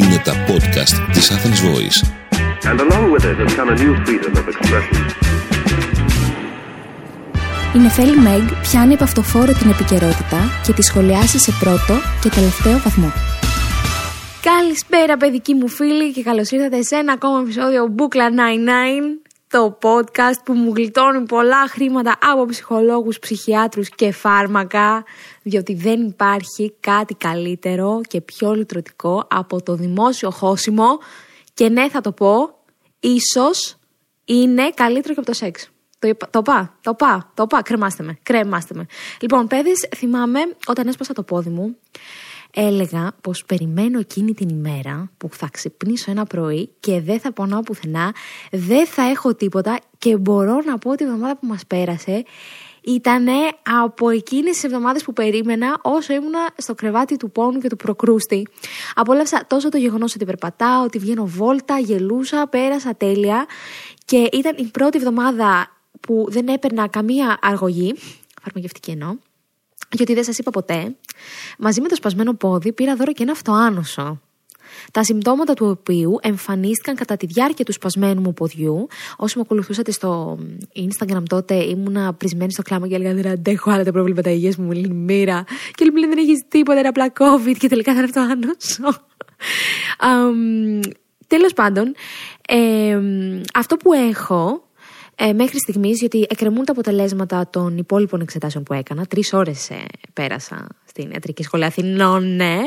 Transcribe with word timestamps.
Είναι 0.00 0.22
τα 0.24 0.32
podcast 0.48 1.12
της 1.12 1.30
Athens 1.32 1.60
Voice. 1.68 1.98
And 2.70 2.80
along 2.80 3.04
with 3.12 3.24
it 3.30 3.36
has 3.42 3.54
come 3.58 3.68
a 3.68 3.76
new 3.82 3.94
freedom 4.04 4.32
of 4.40 4.46
expression. 4.52 4.96
Η 7.74 7.78
Νεφέλη 7.78 8.16
Μέγ 8.16 8.42
πιάνει 8.62 8.94
από 8.94 9.04
αυτοφόρο 9.04 9.52
την 9.52 9.70
επικαιρότητα 9.70 10.38
και 10.66 10.72
τη 10.72 10.82
σχολιάσει 10.82 11.38
σε 11.38 11.52
πρώτο 11.60 11.94
και 12.22 12.28
τελευταίο 12.28 12.78
βαθμό. 12.78 13.12
Καλησπέρα 14.42 15.16
παιδική 15.16 15.54
μου 15.54 15.68
φίλη 15.68 16.12
και 16.12 16.22
καλώς 16.22 16.50
ήρθατε 16.50 16.82
σε 16.82 16.96
ένα 16.96 17.12
ακόμα 17.12 17.40
επεισόδιο 17.40 17.86
Μπούκλα 17.86 18.28
99 18.28 18.32
το 19.54 19.78
podcast 19.82 20.38
που 20.44 20.52
μου 20.52 20.72
γλιτώνει 20.74 21.26
πολλά 21.26 21.68
χρήματα 21.68 22.18
από 22.20 22.46
ψυχολόγους, 22.46 23.18
ψυχιάτρους 23.18 23.88
και 23.88 24.12
φάρμακα 24.12 25.04
διότι 25.42 25.74
δεν 25.74 26.06
υπάρχει 26.06 26.74
κάτι 26.80 27.14
καλύτερο 27.14 28.00
και 28.08 28.20
πιο 28.20 28.54
λυτρωτικό 28.54 29.26
από 29.30 29.62
το 29.62 29.74
δημόσιο 29.74 30.30
χώσιμο 30.30 30.98
και 31.54 31.68
ναι 31.68 31.88
θα 31.88 32.00
το 32.00 32.12
πω, 32.12 32.58
ίσως 33.00 33.76
είναι 34.24 34.70
καλύτερο 34.70 35.14
και 35.14 35.20
από 35.20 35.28
το 35.28 35.36
σεξ. 35.36 35.68
Το, 35.98 36.16
το 36.30 36.42
πά, 36.42 36.78
το 36.80 36.94
πά, 36.94 37.32
το 37.34 37.46
πά, 37.46 37.62
κρεμάστε 37.62 38.02
με, 38.02 38.18
κρεμάστε 38.22 38.74
με. 38.74 38.86
Λοιπόν, 39.20 39.46
παιδες, 39.46 39.88
θυμάμαι 39.96 40.40
όταν 40.66 40.86
έσπασα 40.86 41.12
το 41.12 41.22
πόδι 41.22 41.50
μου, 41.50 41.76
έλεγα 42.54 43.12
πως 43.20 43.44
περιμένω 43.44 43.98
εκείνη 43.98 44.34
την 44.34 44.48
ημέρα 44.48 45.10
που 45.16 45.28
θα 45.32 45.48
ξυπνήσω 45.52 46.10
ένα 46.10 46.24
πρωί 46.24 46.70
και 46.80 47.00
δεν 47.00 47.20
θα 47.20 47.32
πονάω 47.32 47.60
πουθενά, 47.60 48.14
δεν 48.50 48.86
θα 48.86 49.02
έχω 49.02 49.34
τίποτα 49.34 49.78
και 49.98 50.16
μπορώ 50.16 50.62
να 50.66 50.78
πω 50.78 50.90
ότι 50.90 51.02
η 51.02 51.06
εβδομάδα 51.06 51.36
που 51.36 51.46
μας 51.46 51.66
πέρασε 51.66 52.24
ήταν 52.86 53.26
από 53.82 54.08
εκείνες 54.08 54.52
τις 54.52 54.64
εβδομάδες 54.64 55.02
που 55.02 55.12
περίμενα 55.12 55.78
όσο 55.82 56.12
ήμουνα 56.12 56.38
στο 56.56 56.74
κρεβάτι 56.74 57.16
του 57.16 57.30
πόνου 57.30 57.58
και 57.58 57.68
του 57.68 57.76
προκρούστη. 57.76 58.48
Απόλαυσα 58.94 59.44
τόσο 59.46 59.68
το 59.68 59.76
γεγονός 59.76 60.14
ότι 60.14 60.24
περπατάω, 60.24 60.84
ότι 60.84 60.98
βγαίνω 60.98 61.26
βόλτα, 61.26 61.78
γελούσα, 61.78 62.46
πέρασα 62.46 62.94
τέλεια. 62.96 63.46
Και 64.04 64.28
ήταν 64.32 64.54
η 64.56 64.64
πρώτη 64.64 64.98
εβδομάδα 64.98 65.66
που 66.00 66.26
δεν 66.28 66.48
έπαιρνα 66.48 66.88
καμία 66.88 67.38
αργογή, 67.42 67.94
φαρμακευτική 68.42 68.90
εννοώ, 68.90 69.16
γιατί 69.92 70.14
δεν 70.14 70.24
σας 70.24 70.38
είπα 70.38 70.50
ποτέ. 70.50 70.96
Μαζί 71.58 71.80
με 71.80 71.88
το 71.88 71.94
σπασμένο 71.94 72.34
πόδι 72.34 72.72
πήρα 72.72 72.96
δώρο 72.96 73.12
και 73.12 73.22
ένα 73.22 73.32
αυτοάνωσο 73.32 74.20
τα 74.92 75.04
συμπτώματα 75.04 75.54
του 75.54 75.66
οποίου 75.66 76.18
εμφανίστηκαν 76.22 76.94
κατά 76.94 77.16
τη 77.16 77.26
διάρκεια 77.26 77.64
του 77.64 77.72
σπασμένου 77.72 78.20
μου 78.20 78.34
ποδιού. 78.34 78.86
Όσοι 79.16 79.36
με 79.36 79.42
ακολουθούσατε 79.44 79.90
στο 79.90 80.38
Instagram 80.76 81.22
τότε, 81.28 81.54
ήμουνα 81.54 82.14
πρισμένη 82.14 82.52
στο 82.52 82.62
κλάμα 82.62 82.88
και 82.88 82.94
έλεγα 82.94 83.14
Δεν 83.14 83.26
αντέχω 83.26 83.70
άλλα 83.70 83.84
τα 83.84 83.92
προβλήματα 83.92 84.30
υγείας 84.30 84.56
μου, 84.56 84.64
μου 84.64 84.72
λένε 84.72 84.94
μοίρα. 84.94 85.44
Και 85.72 85.84
λέει 85.84 86.08
Δεν 86.08 86.18
έχεις 86.18 86.44
τίποτα, 86.48 86.78
είναι 86.78 86.88
απλά 86.88 87.12
COVID 87.18 87.56
και 87.58 87.68
τελικά 87.68 87.94
θα 87.94 88.00
έρθω 88.00 88.20
άνοσο. 88.20 89.02
um, 90.00 90.92
Τέλος 91.26 91.52
πάντων, 91.52 91.94
ε, 92.48 93.00
αυτό 93.54 93.76
που 93.76 93.92
έχω 93.92 94.68
ε, 95.14 95.32
μέχρι 95.32 95.58
στιγμής, 95.58 95.98
γιατί 95.98 96.26
εκκρεμούν 96.28 96.64
τα 96.64 96.72
αποτελέσματα 96.72 97.48
των 97.50 97.78
υπόλοιπων 97.78 98.20
εξετάσεων 98.20 98.64
που 98.64 98.72
έκανα. 98.72 99.06
Τρεις 99.06 99.32
ώρες 99.32 99.70
ε, 99.70 99.84
πέρασα 100.12 100.66
στην 100.84 101.10
ιατρική 101.10 101.42
σχολή 101.42 101.64
Αθηνών, 101.64 102.36
ναι. 102.36 102.58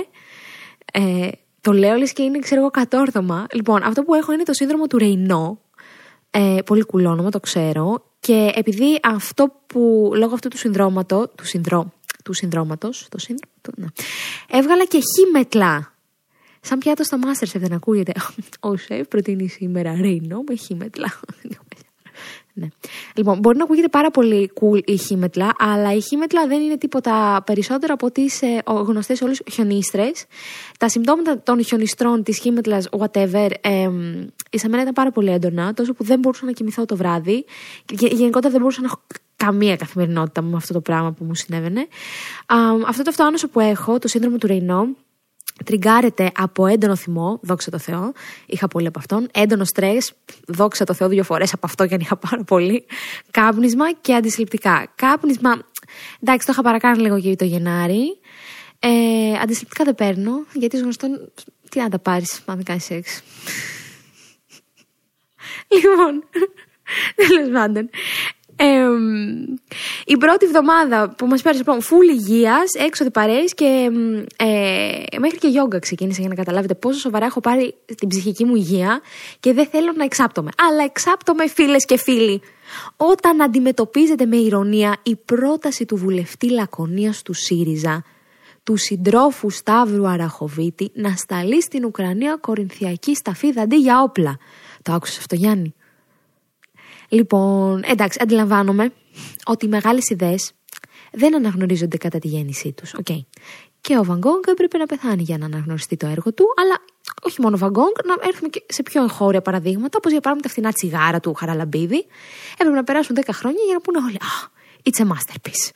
Ε, 0.93 1.29
το 1.61 1.71
λέω 1.71 1.95
λες 1.95 2.13
και 2.13 2.23
είναι, 2.23 2.39
ξέρω 2.39 2.61
εγώ, 2.61 2.69
κατόρθωμα. 2.69 3.45
Λοιπόν, 3.53 3.83
αυτό 3.83 4.03
που 4.03 4.13
έχω 4.13 4.33
είναι 4.33 4.43
το 4.43 4.53
σύνδρομο 4.53 4.87
του 4.87 4.97
Ρεϊνό. 4.97 5.61
Ε, 6.29 6.57
πολύ 6.65 6.85
κουλόνομα, 6.85 7.29
το 7.29 7.39
ξέρω. 7.39 8.03
Και 8.19 8.51
επειδή 8.55 8.99
αυτό 9.03 9.61
που, 9.67 10.11
λόγω 10.15 10.33
αυτού 10.33 10.47
του 10.47 10.57
συνδρόματο, 10.57 11.31
του, 11.35 11.45
συνδρό, 11.45 11.93
του 12.23 12.33
συνδρόματος, 12.33 13.07
το 13.09 13.17
σύνδρομο, 13.17 13.53
του, 13.61 13.71
ναι, 13.75 13.87
έβγαλα 14.49 14.85
και 14.85 14.99
χίμετλα. 15.15 15.93
Σαν 16.61 16.77
πιάτο 16.77 17.03
στο 17.03 17.17
Masterchef 17.23 17.59
δεν 17.59 17.73
ακούγεται. 17.73 18.11
Ο 18.59 18.77
σεφ 18.77 19.07
προτείνει 19.07 19.47
σήμερα 19.47 19.95
Ρεϊνό 20.01 20.43
με 20.47 20.55
χίμετλα. 20.55 21.19
Ναι. 22.59 22.67
Λοιπόν, 23.15 23.39
μπορεί 23.39 23.57
να 23.57 23.63
ακούγεται 23.63 23.87
πάρα 23.87 24.11
πολύ 24.11 24.51
cool 24.61 24.81
η 24.85 24.97
χίμετλα, 24.97 25.53
αλλά 25.57 25.93
η 25.93 26.01
χίμετλα 26.01 26.47
δεν 26.47 26.61
είναι 26.61 26.77
τίποτα 26.77 27.43
περισσότερο 27.45 27.93
από 27.93 28.11
τι 28.11 28.23
ε, 28.23 28.59
γνωστές 28.65 29.21
όλες 29.21 29.41
χιονίστρες. 29.51 30.25
Τα 30.79 30.89
συμπτώματα 30.89 31.41
των 31.41 31.63
χιονιστρών, 31.63 32.23
της 32.23 32.39
χίμετλας, 32.39 32.89
whatever, 32.97 33.49
ε, 33.61 33.89
σε 34.49 34.69
μένα 34.69 34.81
ήταν 34.81 34.93
πάρα 34.93 35.11
πολύ 35.11 35.29
έντονα, 35.29 35.73
τόσο 35.73 35.93
που 35.93 36.03
δεν 36.03 36.19
μπορούσα 36.19 36.45
να 36.45 36.51
κοιμηθώ 36.51 36.85
το 36.85 36.95
βράδυ. 36.95 37.45
Και 37.85 38.07
γενικότερα 38.11 38.51
δεν 38.51 38.61
μπορούσα 38.61 38.81
να 38.81 38.87
έχω 38.87 39.01
καμία 39.35 39.75
καθημερινότητα 39.75 40.41
με 40.41 40.55
αυτό 40.55 40.73
το 40.73 40.81
πράγμα 40.81 41.11
που 41.11 41.23
μου 41.23 41.35
συνέβαινε. 41.35 41.87
αυτό 42.87 43.03
το 43.03 43.09
αυτοάνωσο 43.09 43.47
που 43.47 43.59
έχω, 43.59 43.99
το 43.99 44.07
σύνδρομο 44.07 44.37
του 44.37 44.47
Ρεϊνό, 44.47 44.87
τριγκάρεται 45.65 46.31
από 46.37 46.65
έντονο 46.65 46.95
θυμό, 46.95 47.39
δόξα 47.41 47.71
τω 47.71 47.77
Θεώ. 47.77 48.11
Είχα 48.45 48.67
πολύ 48.67 48.87
από 48.87 48.99
αυτόν. 48.99 49.27
Έντονο 49.33 49.65
στρες, 49.65 50.13
δόξα 50.47 50.85
τω 50.85 50.93
Θεώ 50.93 51.07
δύο 51.07 51.23
φορές 51.23 51.53
από 51.53 51.65
αυτό 51.65 51.87
και 51.87 51.93
αν 51.93 51.99
είχα 51.99 52.17
πάρα 52.17 52.43
πολύ. 52.43 52.85
Κάπνισμα 53.31 53.91
και 53.91 54.15
αντισυλληπτικά. 54.15 54.91
Κάπνισμα, 54.95 55.61
εντάξει, 56.19 56.45
το 56.45 56.51
είχα 56.51 56.61
παρακάνει 56.61 57.01
λίγο 57.01 57.19
και 57.19 57.35
το 57.35 57.45
Γενάρη. 57.45 58.19
Ε, 58.79 58.89
αντισυλληπτικά 59.41 59.83
δεν 59.83 59.95
παίρνω, 59.95 60.31
γιατί 60.53 60.77
γνωστόν 60.77 61.31
τι 61.69 61.79
να 61.79 61.89
τα 61.89 61.99
πάρεις, 61.99 62.41
αν 62.45 62.55
δεν 62.55 62.63
κάνεις 62.63 62.83
σεξ. 62.83 63.19
λοιπόν, 65.73 66.23
τέλος 67.27 67.49
πάντων 67.53 67.89
η 70.05 70.17
πρώτη 70.17 70.45
εβδομάδα 70.45 71.09
που 71.17 71.27
μας 71.27 71.41
πέρασε 71.41 71.59
λοιπόν 71.59 71.81
φουλ 71.81 72.07
υγείας, 72.07 72.73
έξοδοι 72.73 73.11
παρέες 73.11 73.53
και 73.53 73.89
ε, 74.35 75.17
μέχρι 75.19 75.37
και 75.37 75.47
γιόγκα 75.47 75.79
ξεκίνησε 75.79 76.19
για 76.19 76.29
να 76.29 76.35
καταλάβετε 76.35 76.73
πόσο 76.73 76.99
σοβαρά 76.99 77.25
έχω 77.25 77.39
πάρει 77.39 77.75
την 77.97 78.07
ψυχική 78.07 78.45
μου 78.45 78.55
υγεία 78.55 79.01
και 79.39 79.53
δεν 79.53 79.65
θέλω 79.65 79.93
να 79.95 80.03
εξάπτομαι. 80.03 80.49
Αλλά 80.69 80.83
εξάπτομαι 80.83 81.47
φίλες 81.47 81.85
και 81.85 81.97
φίλοι. 81.97 82.41
Όταν 82.97 83.41
αντιμετωπίζεται 83.41 84.25
με 84.25 84.35
ηρωνία 84.35 84.97
η 85.03 85.15
πρόταση 85.15 85.85
του 85.85 85.95
βουλευτή 85.95 86.51
Λακωνίας 86.51 87.21
του 87.21 87.33
ΣΥΡΙΖΑ 87.33 88.03
του 88.63 88.77
συντρόφου 88.77 89.49
Σταύρου 89.49 90.07
Αραχοβίτη 90.07 90.91
να 90.93 91.15
σταλεί 91.15 91.61
στην 91.61 91.85
Ουκρανία 91.85 92.37
κορινθιακή 92.41 93.15
σταφίδα 93.15 93.61
αντί 93.61 93.75
για 93.75 94.01
όπλα. 94.01 94.37
Το 94.81 94.93
άκουσες 94.93 95.17
αυτό 95.17 95.35
Γιάννη; 95.35 95.75
Λοιπόν, 97.07 97.81
εντάξει, 97.85 98.19
αντιλαμβάνομαι 98.21 98.93
ότι 99.45 99.65
οι 99.65 99.69
μεγάλες 99.69 100.09
ιδέες 100.09 100.51
δεν 101.11 101.35
αναγνωρίζονται 101.35 101.97
κατά 101.97 102.19
τη 102.19 102.27
γέννησή 102.27 102.71
τους. 102.71 102.95
Okay. 103.03 103.25
Και 103.81 103.97
ο 103.97 104.03
Βαγκόγκ 104.03 104.43
έπρεπε 104.47 104.77
να 104.77 104.85
πεθάνει 104.85 105.23
για 105.23 105.37
να 105.37 105.45
αναγνωριστεί 105.45 105.97
το 105.97 106.07
έργο 106.07 106.33
του, 106.33 106.45
αλλά 106.61 106.75
όχι 107.21 107.41
μόνο 107.41 107.55
ο 107.55 107.59
Βαγκόγκ, 107.59 107.95
να 108.05 108.27
έρθουμε 108.27 108.49
και 108.49 108.63
σε 108.67 108.83
πιο 108.83 109.03
εγχώρια 109.03 109.41
παραδείγματα, 109.41 109.97
όπως 109.97 110.11
για 110.11 110.21
παράδειγμα 110.21 110.41
τα 110.41 110.49
φθηνά 110.49 110.71
τσιγάρα 110.71 111.19
του 111.19 111.33
Χαραλαμπίδη. 111.33 112.05
Έπρεπε 112.53 112.75
να 112.75 112.83
περάσουν 112.83 113.15
10 113.19 113.29
χρόνια 113.31 113.61
για 113.65 113.73
να 113.73 113.81
πούνε 113.81 113.97
όλοι, 113.97 114.17
Ah, 114.21 114.47
it's 114.89 115.03
a 115.03 115.07
masterpiece. 115.07 115.71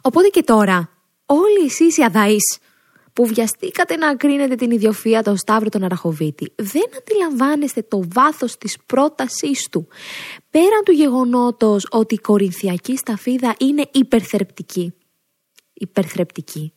Οπότε 0.00 0.28
και 0.28 0.42
τώρα, 0.42 0.90
όλοι 1.26 1.64
εσείς 1.64 1.96
οι 1.96 2.02
αδαείς 2.02 2.58
που 3.16 3.26
βιαστήκατε 3.26 3.96
να 3.96 4.08
ακρίνετε 4.08 4.54
την 4.54 4.70
ιδιοφία 4.70 5.22
των 5.22 5.36
Σταύρου 5.36 5.68
τον 5.68 5.84
Αραχοβίτη, 5.84 6.52
δεν 6.56 6.82
αντιλαμβάνεστε 6.98 7.82
το 7.82 8.04
βάθος 8.12 8.58
της 8.58 8.76
πρότασής 8.86 9.68
του. 9.70 9.88
Πέραν 10.50 10.82
του 10.84 10.92
γεγονότος 10.92 11.86
ότι 11.90 12.14
η 12.14 12.18
κορινθιακή 12.18 12.96
σταφίδα 12.96 13.54
είναι 13.58 13.88
υπερθρεπτική. 13.92 14.92
Υπερθρεπτική. 15.72 16.72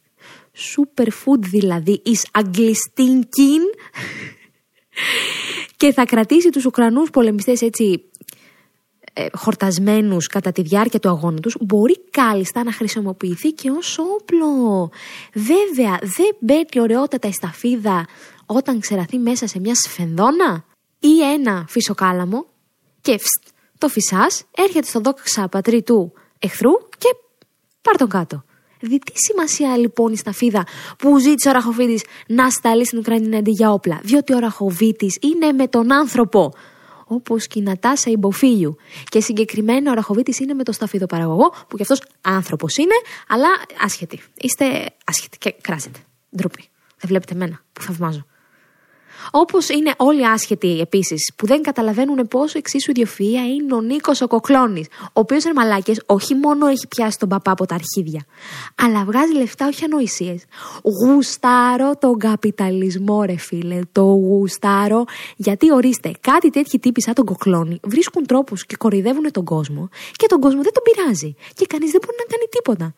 Superfood 0.54 1.40
δηλαδή, 1.40 2.02
is 2.06 2.22
αγγλιστίνκιν 2.32 3.62
και 5.80 5.94
θα 5.94 6.06
κρατήσει 6.06 6.50
τους 6.50 6.66
Ουκρανούς 6.66 7.10
πολεμιστές 7.10 7.62
έτσι 7.62 8.12
ε, 8.19 8.19
χορτασμένους 9.34 10.28
κατά 10.28 10.52
τη 10.52 10.62
διάρκεια 10.62 11.00
του 11.00 11.10
αγώνα 11.10 11.40
τους 11.40 11.56
μπορεί 11.60 12.00
κάλλιστα 12.10 12.64
να 12.64 12.72
χρησιμοποιηθεί 12.72 13.52
και 13.52 13.70
ως 13.70 14.00
όπλο. 14.00 14.90
Βέβαια 15.34 15.98
δεν 16.02 16.36
μπαίνει 16.40 16.80
ωραιότατα 16.80 17.28
η 17.28 17.32
σταφίδα 17.32 18.08
όταν 18.46 18.80
ξεραθεί 18.80 19.18
μέσα 19.18 19.48
σε 19.48 19.60
μια 19.60 19.76
σφενδόνα 19.76 20.64
ή 21.00 21.32
ένα 21.34 21.66
φυσοκάλαμο 21.68 22.46
και 23.02 23.18
φστ, 23.18 23.54
το 23.78 23.88
φυσάς 23.88 24.44
έρχεται 24.56 24.88
στον 24.88 25.04
δόξα 25.04 25.48
πατρί 25.48 25.82
του 25.82 26.14
εχθρού 26.40 26.72
και 26.98 27.16
πάρ 27.82 27.98
τον 27.98 28.10
κάτω. 28.10 28.44
Δι 28.82 29.00
τι 29.00 29.12
σημασία 29.16 29.78
λοιπόν 29.78 30.14
η 30.14 30.18
σταφίδα 30.18 30.66
που 30.98 31.20
ζήτησε 31.20 31.50
ο 31.50 31.52
Ραχοβίτης 31.52 32.04
να 32.28 32.50
σταλεί 32.50 32.86
στην 32.86 32.98
Ουκρανία 33.00 33.40
αντί 33.40 33.52
για 33.52 33.72
όπλα; 33.72 34.00
Διότι 34.04 34.34
ο 34.34 34.40
Ραχοβίτης 34.40 35.18
είναι 35.22 35.52
με 35.52 35.68
τον 35.68 35.94
άνθρωπο 35.94 36.54
όπως 37.10 37.48
και 37.48 37.60
η 37.60 37.62
Νατάσα 37.62 38.10
Ιμποφίλιου. 38.10 38.76
Και 39.10 39.22
συγκεκριμένα 39.22 39.92
ο 39.92 39.94
Ραχοβίτης 39.94 40.40
είναι 40.40 40.54
με 40.54 40.64
το 40.64 40.72
σταφίδο 40.72 41.06
που 41.68 41.76
κι 41.76 41.82
αυτός 41.82 42.02
άνθρωπος 42.22 42.78
είναι, 42.78 42.96
αλλά 43.28 43.48
άσχετη. 43.82 44.22
Είστε 44.38 44.66
άσχετοι 45.06 45.38
και 45.38 45.56
κράζετε. 45.62 46.00
Ντροπή. 46.36 46.62
Δεν 46.98 47.08
βλέπετε 47.08 47.34
εμένα 47.34 47.62
που 47.74 47.82
θαυμάζω. 47.82 48.26
Όπως 49.32 49.70
είναι 49.70 49.94
όλοι 49.98 50.28
άσχετοι 50.28 50.80
επίσης 50.80 51.32
που 51.36 51.46
δεν 51.46 51.62
καταλαβαίνουν 51.62 52.28
πόσο 52.28 52.58
εξίσου 52.58 52.92
ιδιοφυα 52.92 53.48
είναι 53.48 53.74
ο 53.74 53.82
Νίκος 53.82 54.22
ο 54.22 54.28
Κοκλώνης, 54.28 54.88
ο 55.02 55.10
οποίος 55.14 55.44
είναι 55.44 55.54
μαλάκες, 55.54 56.02
όχι 56.06 56.36
μόνο 56.36 56.68
έχει 56.68 56.88
πιάσει 56.88 57.20
τον 57.20 57.30
παπά 57.30 57.52
από 57.52 57.66
τα 57.66 57.76
αρχίδια, 57.76 58.26
αλλά 58.76 59.04
βγάζει 59.06 59.34
λεφτά, 59.34 59.68
όχι 59.68 59.84
ανοησίες. 59.84 60.44
Γουστάρω 60.84 61.92
τον 62.00 62.18
καπιταλισμό, 62.18 63.24
ρε 63.24 63.38
φίλε. 63.38 63.80
Το 63.92 64.02
γουστάρω, 64.02 65.06
γιατί 65.36 65.72
ορίστε, 65.72 66.12
κάτι 66.20 66.50
τέτοιοι 66.50 66.80
τύποι 66.80 67.02
σαν 67.02 67.14
τον 67.14 67.26
Κοκλώνη 67.26 67.80
βρίσκουν 67.84 68.26
τρόπους 68.26 68.66
και 68.66 68.76
κοροϊδεύουν 68.76 69.32
τον 69.32 69.44
κόσμο 69.44 69.90
και 70.12 70.28
τον 70.28 70.40
κόσμο 70.40 70.62
δεν 70.62 70.74
τον 70.74 70.84
πειράζει. 70.84 71.36
Και 71.54 71.66
κανείς 71.66 71.92
δεν 71.92 72.02
μπορεί 72.06 72.18
να 72.18 72.36
κάνει 72.36 72.48
τίποτα. 72.50 72.94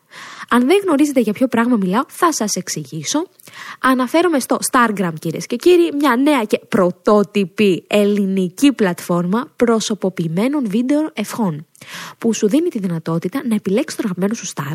Αν 0.48 0.66
δεν 0.66 0.80
γνωρίζετε 0.84 1.20
για 1.20 1.32
ποιο 1.32 1.46
πράγμα 1.48 1.76
μιλάω, 1.76 2.02
θα 2.08 2.32
σας 2.32 2.54
εξηγήσω. 2.54 3.26
Αναφέρομαι 3.80 4.38
στο 4.40 4.58
Stargram, 4.70 5.12
κυρίες 5.18 5.46
και 5.46 5.56
κύριοι, 5.56 5.90
μια 5.98 6.11
νέα 6.16 6.44
και 6.44 6.58
πρωτότυπη 6.68 7.84
ελληνική 7.86 8.72
πλατφόρμα 8.72 9.52
προσωποποιημένων 9.56 10.68
βίντεο 10.68 11.10
ευχών. 11.12 11.66
Που 12.18 12.34
σου 12.34 12.48
δίνει 12.48 12.68
τη 12.68 12.78
δυνατότητα 12.78 13.42
να 13.48 13.54
επιλέξεις 13.54 13.96
τον 13.96 14.04
αγαπημένο 14.04 14.34
σου 14.34 14.46
star, 14.54 14.72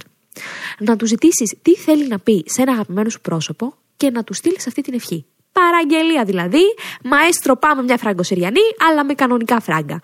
να 0.79 0.95
του 0.95 1.05
ζητήσεις 1.05 1.55
τι 1.61 1.75
θέλει 1.75 2.07
να 2.07 2.19
πει 2.19 2.43
σε 2.45 2.61
ένα 2.61 2.71
αγαπημένο 2.71 3.09
σου 3.09 3.21
πρόσωπο 3.21 3.73
και 3.97 4.09
να 4.09 4.23
του 4.23 4.33
στείλεις 4.33 4.67
αυτή 4.67 4.81
την 4.81 4.93
ευχή. 4.93 5.25
Παραγγελία 5.51 6.23
δηλαδή, 6.23 6.63
μαέστρο 7.03 7.55
πάμε 7.55 7.83
μια 7.83 7.97
φραγκοσυριανή, 7.97 8.61
αλλά 8.89 9.05
με 9.05 9.13
κανονικά 9.13 9.59
φράγκα. 9.59 9.99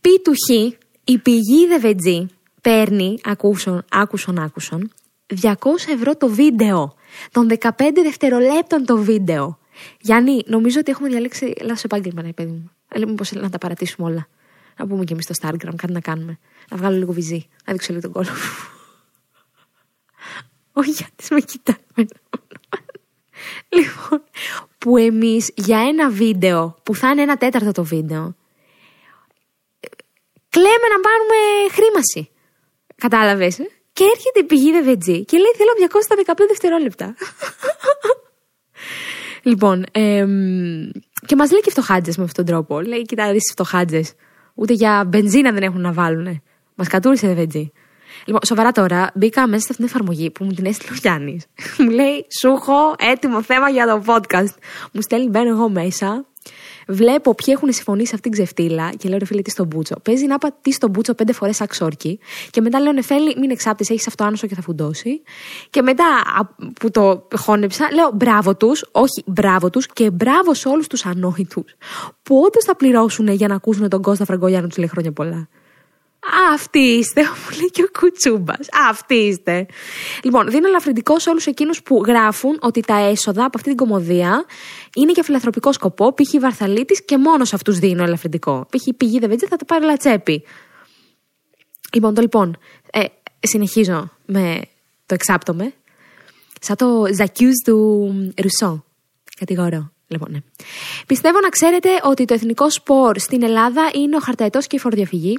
Πι 0.00 0.20
του 0.22 0.32
χ, 0.32 0.74
η 1.04 1.18
πηγή 1.18 1.66
δεβετζή 1.68 2.26
παίρνει, 2.62 3.18
ακούσον, 3.24 3.84
άκουσον, 3.90 4.38
άκουσον, 4.38 4.92
200 5.42 5.52
ευρώ 5.94 6.16
το 6.16 6.28
βίντεο. 6.28 6.94
Των 7.30 7.48
15 7.60 7.68
δευτερολέπτων 8.02 8.84
το 8.84 8.96
βίντεο. 8.96 9.58
Γιάννη, 10.00 10.42
νομίζω 10.46 10.80
ότι 10.80 10.90
έχουμε 10.90 11.08
διαλέξει 11.08 11.54
λάθος 11.60 11.84
επάγγελμα, 11.84 12.22
ναι, 12.22 12.32
παιδί 12.32 12.50
μου. 12.50 12.70
Ε, 12.88 13.06
Μήπως 13.06 13.32
να 13.32 13.50
τα 13.50 13.58
παρατήσουμε 13.58 14.08
όλα. 14.08 14.28
Να 14.76 14.86
πούμε 14.86 15.04
και 15.04 15.12
εμείς 15.12 15.24
στο 15.24 15.34
Stargram, 15.40 15.74
κάτι 15.76 15.92
να 15.92 16.00
κάνουμε. 16.00 16.38
Να 16.70 16.76
βγάλω 16.76 16.96
λίγο 16.96 17.12
βυζί. 17.12 17.46
Να 17.66 17.72
δείξω 17.72 17.92
λίγο 17.92 18.02
τον 18.02 18.12
κόλλο. 18.12 18.28
Ο 20.78 20.82
Γιάννης 20.82 21.28
με 21.30 21.40
κοιτάει. 21.40 22.06
λοιπόν, 23.68 24.22
που 24.78 24.96
εμείς 24.96 25.50
για 25.54 25.78
ένα 25.78 26.10
βίντεο, 26.10 26.76
που 26.82 26.94
θα 26.94 27.10
είναι 27.10 27.22
ένα 27.22 27.36
τέταρτο 27.36 27.72
το 27.72 27.84
βίντεο, 27.84 28.36
κλαίμε 30.48 30.86
να 30.94 31.00
πάρουμε 31.00 31.36
χρήμαση. 31.72 32.30
Κατάλαβες. 32.96 33.58
Ε; 33.58 33.70
Και 33.92 34.04
έρχεται 34.04 34.38
η 34.40 34.44
πηγή 34.44 34.72
Δεβετζή 34.72 35.24
και 35.24 35.36
λέει: 35.36 35.52
Θέλω 35.56 35.70
215 36.26 36.34
δευτερόλεπτα. 36.48 37.14
λοιπόν, 39.46 39.84
εμ, 39.92 40.88
και 41.26 41.36
μας 41.36 41.50
λέει 41.50 41.60
και 41.60 41.70
φτωχάτζε 41.70 42.12
με 42.16 42.24
αυτόν 42.24 42.44
τον 42.44 42.54
τρόπο. 42.54 42.80
Λέει: 42.80 43.02
Κοιτά, 43.02 43.32
δεις 43.32 43.50
φτωχάτζε. 43.52 44.04
Ούτε 44.54 44.72
για 44.72 45.04
μπενζίνα 45.06 45.52
δεν 45.52 45.62
έχουν 45.62 45.80
να 45.80 45.92
βάλουν. 45.92 46.42
Μας 46.74 46.88
κατούρισε 46.88 47.26
Δεβετζή. 47.26 47.72
Λοιπόν, 48.24 48.40
σοβαρά 48.46 48.72
τώρα, 48.72 49.10
μπήκα 49.14 49.46
μέσα 49.46 49.60
σε 49.60 49.68
αυτήν 49.70 49.86
την 49.86 49.94
εφαρμογή 49.94 50.30
που 50.30 50.44
μου 50.44 50.52
την 50.52 50.66
έστειλε 50.66 50.90
ο 50.92 50.98
Γιάννης. 51.00 51.46
μου 51.78 51.90
λέει: 51.90 52.26
Σου 52.40 52.48
έχω 52.48 52.94
έτοιμο 52.98 53.42
θέμα 53.42 53.68
για 53.68 53.86
το 53.86 54.02
podcast. 54.06 54.54
Μου 54.92 55.00
στέλνει, 55.00 55.28
μπαίνω 55.28 55.48
εγώ 55.48 55.68
μέσα. 55.68 56.24
Βλέπω 56.86 57.34
ποιοι 57.34 57.54
έχουν 57.56 57.72
συμφωνήσει 57.72 58.14
αυτήν 58.14 58.30
την 58.30 58.42
ξεφτύλα 58.42 58.90
και 58.98 59.08
λέω 59.08 59.18
ρε 59.18 59.24
φίλε 59.24 59.42
τι 59.42 59.50
στον 59.50 59.66
μπούτσο. 59.66 59.94
Παίζει 60.02 60.26
να 60.26 60.34
είπα 60.34 60.56
τι 60.60 60.72
στον 60.72 60.90
μπούτσο 60.90 61.14
πέντε 61.14 61.32
φορές 61.32 61.60
αξόρκι. 61.60 62.18
Και 62.50 62.60
μετά 62.60 62.80
λέω 62.80 62.92
νεφέλη, 62.92 63.36
μην 63.38 63.50
εξάπτεις, 63.50 63.90
έχεις 63.90 64.06
αυτό 64.06 64.24
άνοσο 64.24 64.46
και 64.46 64.54
θα 64.54 64.62
φουντώσει. 64.62 65.22
Και 65.70 65.82
μετά 65.82 66.04
α, 66.04 66.70
που 66.80 66.90
το 66.90 67.28
χώνεψα, 67.36 67.88
λέω 67.94 68.10
μπράβο 68.14 68.56
τους, 68.56 68.84
όχι 68.92 69.22
μπράβο 69.26 69.70
τους 69.70 69.86
και 69.86 70.10
μπράβο 70.10 70.54
σε 70.54 70.68
όλους 70.68 70.86
τους 70.86 71.06
ανόητους 71.06 71.74
που 72.22 72.36
όντως 72.46 72.64
θα 72.64 72.76
πληρώσουν 72.76 73.28
για 73.28 73.48
να 73.48 73.54
ακούσουν 73.54 73.88
τον 73.88 74.02
Κώστα 74.02 74.24
Φραγκολιά 74.24 74.60
να 74.60 74.68
του 74.68 74.78
λέει 74.78 74.88
χρόνια 74.88 75.12
πολλά. 75.12 75.48
Αυτοί 76.52 76.78
είστε, 76.78 77.22
μου 77.40 77.56
λέει 77.56 77.70
και 77.70 77.82
ο 77.82 78.00
Κουτσούμπας. 78.00 78.66
Αυτοί 78.88 79.14
είστε. 79.14 79.66
Λοιπόν, 80.22 80.50
δίνω 80.50 80.66
ελαφρυντικό 80.66 81.18
σε 81.18 81.30
όλους 81.30 81.46
εκείνους 81.46 81.82
που 81.82 82.02
γράφουν 82.06 82.58
ότι 82.60 82.80
τα 82.80 82.96
έσοδα 82.96 83.44
από 83.44 83.52
αυτή 83.56 83.68
την 83.68 83.76
κομμωδία 83.76 84.44
είναι 84.94 85.12
για 85.12 85.22
φιλανθρωπικό 85.22 85.72
σκοπό. 85.72 86.14
Π.χ. 86.14 86.32
η 86.32 86.38
Βαρθαλίτης 86.38 87.04
και 87.04 87.18
μόνος 87.18 87.48
σε 87.48 87.54
αυτούς 87.54 87.78
δίνω 87.78 88.02
ελαφρυντικό. 88.02 88.66
Π.χ. 88.70 88.86
η 88.86 88.92
πηγή 88.92 89.18
Δεβέτζη 89.18 89.46
θα 89.46 89.56
τα 89.56 89.64
πάρει 89.64 89.84
λατσέπη. 89.84 90.44
Λοιπόν, 91.92 92.14
το 92.14 92.20
λοιπόν. 92.20 92.56
Ε, 92.92 93.04
συνεχίζω 93.40 94.10
με 94.26 94.60
το 95.06 95.14
εξάπτωμε. 95.14 95.72
Σαν 96.60 96.76
το 96.76 97.04
Ζακιούζ 97.14 97.54
του 97.64 98.08
Ρουσό. 98.42 98.84
Κατηγορώ. 99.38 99.90
Λοιπόν, 100.06 100.30
ναι. 100.30 100.38
Πιστεύω 101.06 101.40
να 101.40 101.48
ξέρετε 101.48 101.88
ότι 102.02 102.24
το 102.24 102.34
εθνικό 102.34 102.70
σπορ 102.70 103.18
στην 103.18 103.42
Ελλάδα 103.42 103.90
είναι 103.94 104.16
ο 104.16 104.20
χαρταετός 104.20 104.66
και 104.66 104.76
η 104.76 104.78
φοροδιαφυγή. 104.78 105.38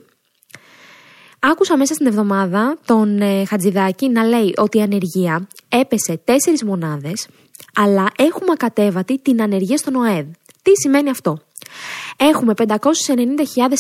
Άκουσα 1.52 1.78
μέσα 1.78 1.94
στην 1.94 2.06
εβδομάδα 2.06 2.78
τον 2.86 3.22
ε, 3.22 3.46
Χατζηδάκη 3.46 4.10
να 4.10 4.24
λέει 4.24 4.54
ότι 4.58 4.78
η 4.78 4.82
ανεργία 4.82 5.48
έπεσε 5.70 6.22
4 6.26 6.32
μονάδες, 6.66 7.28
αλλά 7.76 8.08
έχουμε 8.18 8.52
ακατέβατη 8.54 9.20
την 9.20 9.42
ανεργία 9.42 9.78
στον 9.78 9.96
ΟΑΕΔ. 9.96 10.26
Τι 10.62 10.72
σημαίνει 10.82 11.10
αυτό; 11.10 11.40
Έχουμε 12.18 12.54
590.000 12.58 12.68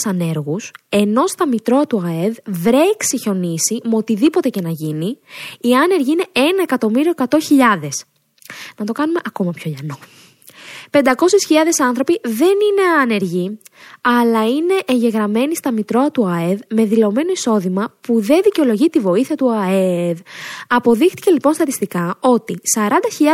ανέργους, 0.05 0.71
ενώ 0.89 1.27
στα 1.27 1.47
μητρώα 1.47 1.87
του 1.87 2.03
ΑΕΔ 2.05 2.35
βρέξει 2.45 3.17
χιονίσει 3.17 3.79
με 3.83 3.95
οτιδήποτε 3.95 4.49
και 4.49 4.61
να 4.61 4.69
γίνει, 4.69 5.19
οι 5.59 5.73
άνεργοι 5.73 6.11
είναι 6.11 6.25
1.100.000. 6.67 7.89
Να 8.77 8.85
το 8.85 8.91
κάνουμε 8.91 9.19
ακόμα 9.25 9.51
πιο 9.51 9.71
λιανό. 9.71 9.97
500.000 11.03 11.03
άνθρωποι 11.83 12.19
δεν 12.23 12.47
είναι 12.47 13.01
άνεργοι, 13.01 13.59
αλλά 14.01 14.47
είναι 14.47 14.73
εγγεγραμμένοι 14.85 15.55
στα 15.55 15.71
μητρώα 15.71 16.11
του 16.11 16.27
ΑΕΔ 16.27 16.59
με 16.69 16.85
δηλωμένο 16.85 17.31
εισόδημα 17.31 17.93
που 18.01 18.21
δεν 18.21 18.39
δικαιολογεί 18.43 18.89
τη 18.89 18.99
βοήθεια 18.99 19.35
του 19.35 19.51
ΑΕΔ. 19.51 20.19
Αποδείχτηκε 20.67 21.31
λοιπόν 21.31 21.53
στατιστικά 21.53 22.17
ότι 22.19 22.59
40.000 22.75 22.89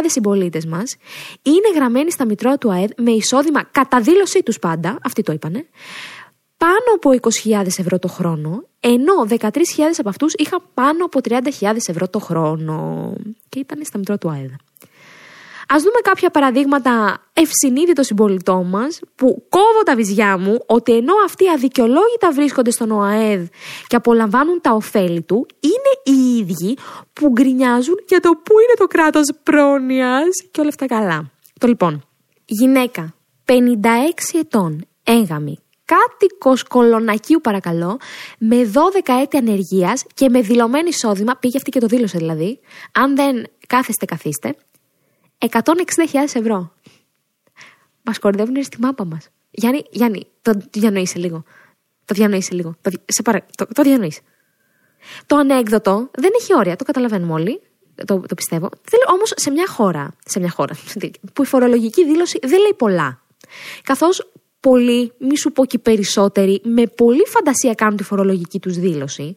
συμπολίτες 0.06 0.65
μας 0.65 0.95
είναι 1.42 1.71
γραμμένοι 1.75 2.12
στα 2.12 2.25
μητρώα 2.25 2.57
του 2.57 2.71
ΑΕΔ 2.71 2.89
με 2.98 3.12
εισόδημα 3.12 3.63
κατά 3.71 4.01
δήλωσή 4.01 4.44
τους 4.44 4.60
πάντα, 4.60 4.98
αυτοί 5.04 5.21
το 5.21 5.31
είπανε, 5.31 5.65
πάνω 6.57 6.89
από 6.95 7.30
20.000 7.44 7.65
ευρώ 7.65 8.00
το 8.00 8.07
χρόνο, 8.07 8.68
ενώ 8.80 9.13
13.000 9.30 9.48
από 9.98 10.10
αυτούς 10.10 10.33
είχαν 10.33 10.62
πάνω 10.74 11.06
από 11.06 11.19
30.000 11.60 11.75
ευρώ 11.88 12.07
το 12.07 12.19
χρόνο. 12.19 13.13
Και 13.50 13.60
ήταν 13.60 13.80
στα 13.83 13.98
μητρώα 13.98 14.18
του 14.18 14.30
ΑΕΔ. 14.30 14.51
Α 15.68 15.75
δούμε 15.77 16.00
κάποια 16.04 16.30
παραδείγματα 16.30 17.24
ευσυνείδητων 17.33 18.04
συμπολιτών 18.04 18.69
μας 18.69 19.00
που 19.15 19.45
κόβω 19.50 19.83
τα 19.86 19.95
βυζιά 19.95 20.38
μου 20.38 20.63
ότι 20.65 20.92
ενώ 20.95 21.13
αυτοί 21.25 21.50
αδικαιολόγητα 21.50 22.31
βρίσκονται 22.33 22.71
στον 22.71 22.92
ΟΑΕΔ 22.92 23.48
και 23.88 23.95
απολαμβάνουν 23.95 24.62
τα 24.62 24.71
ωφέλη 24.71 25.21
του, 25.21 25.45
είναι 25.60 26.18
οι 26.18 26.38
ίδιοι 26.38 26.77
που 27.13 27.30
γκρινιάζουν 27.30 27.95
για 28.07 28.19
το 28.19 28.30
πού 28.30 28.54
είναι 28.60 28.74
το 28.77 28.88
κράτος 28.88 29.29
πρόνοιας 29.43 30.29
και 30.51 30.60
όλα 30.60 30.70
αυτά 30.70 30.86
καλά. 30.86 31.32
Το 31.60 31.67
λοιπόν, 31.67 32.03
γυναίκα 32.46 33.13
56 33.46 33.53
ετών, 34.39 34.86
έγαμη, 35.03 35.58
κάτοικο 35.86 36.53
κολονακίου 36.70 37.39
παρακαλώ, 37.41 37.98
με 38.38 38.72
12 38.74 39.22
έτη 39.22 39.38
ανεργίας 39.38 40.05
και 40.13 40.29
με 40.29 40.41
δηλωμένο 40.41 40.88
εισόδημα, 40.88 41.36
πήγε 41.36 41.58
αυτή 41.58 41.70
και 41.70 41.79
το 41.79 41.88
δήλωσε 41.88 42.17
δηλαδή. 42.17 42.60
Αν 42.91 43.15
δεν 43.15 43.46
κάθεστε, 43.67 44.05
καθίστε. 44.05 44.55
160.000 45.52 45.62
ευρώ. 46.34 46.74
Μας 48.04 48.20
κορδεύουν 48.20 48.64
στη 48.64 48.80
μάπα 48.80 49.06
μας. 49.06 49.30
Γιάννη, 49.52 49.84
Γιάννη, 49.90 50.28
το 50.42 50.52
διανοείσαι 50.72 51.18
λίγο. 51.18 51.44
Το 52.06 52.14
διανοείσαι 52.14 52.54
λίγο. 52.54 52.76
Το, 52.82 52.92
σε 53.06 53.22
παρα... 53.22 53.46
το, 53.56 53.66
το 53.74 53.84
διανοείς. 53.84 54.20
Το 55.26 55.36
ανέκδοτο 55.36 56.10
δεν 56.14 56.32
έχει 56.40 56.56
όρια, 56.56 56.76
το 56.76 56.84
καταλαβαίνουμε 56.84 57.34
όλοι. 57.34 57.62
Το, 58.06 58.20
το 58.28 58.36
πιστεύω. 58.36 58.70
Όμως 59.10 59.34
σε 59.36 59.52
μια 59.52 59.68
χώρα, 59.68 60.16
σε 60.26 60.40
μια 60.40 60.50
χώρα 60.50 60.76
που 61.34 61.44
η 61.44 61.46
φορολογική 61.46 62.06
δήλωση 62.06 62.40
δεν 62.42 62.60
λέει 62.60 62.74
πολλά. 62.78 63.22
Καθώς 63.84 64.32
πολλοί, 64.60 65.12
μη 65.18 65.38
σου 65.38 65.52
πω 65.52 65.66
και 65.66 65.80
περισσότεροι, 65.80 66.62
με 66.64 66.88
πολύ 66.88 67.26
φαντασία 67.28 67.74
κάνουν 67.74 67.98
τη 67.98 68.04
φορολογική 68.04 68.60
τους 68.60 68.78
δήλωση, 68.78 69.36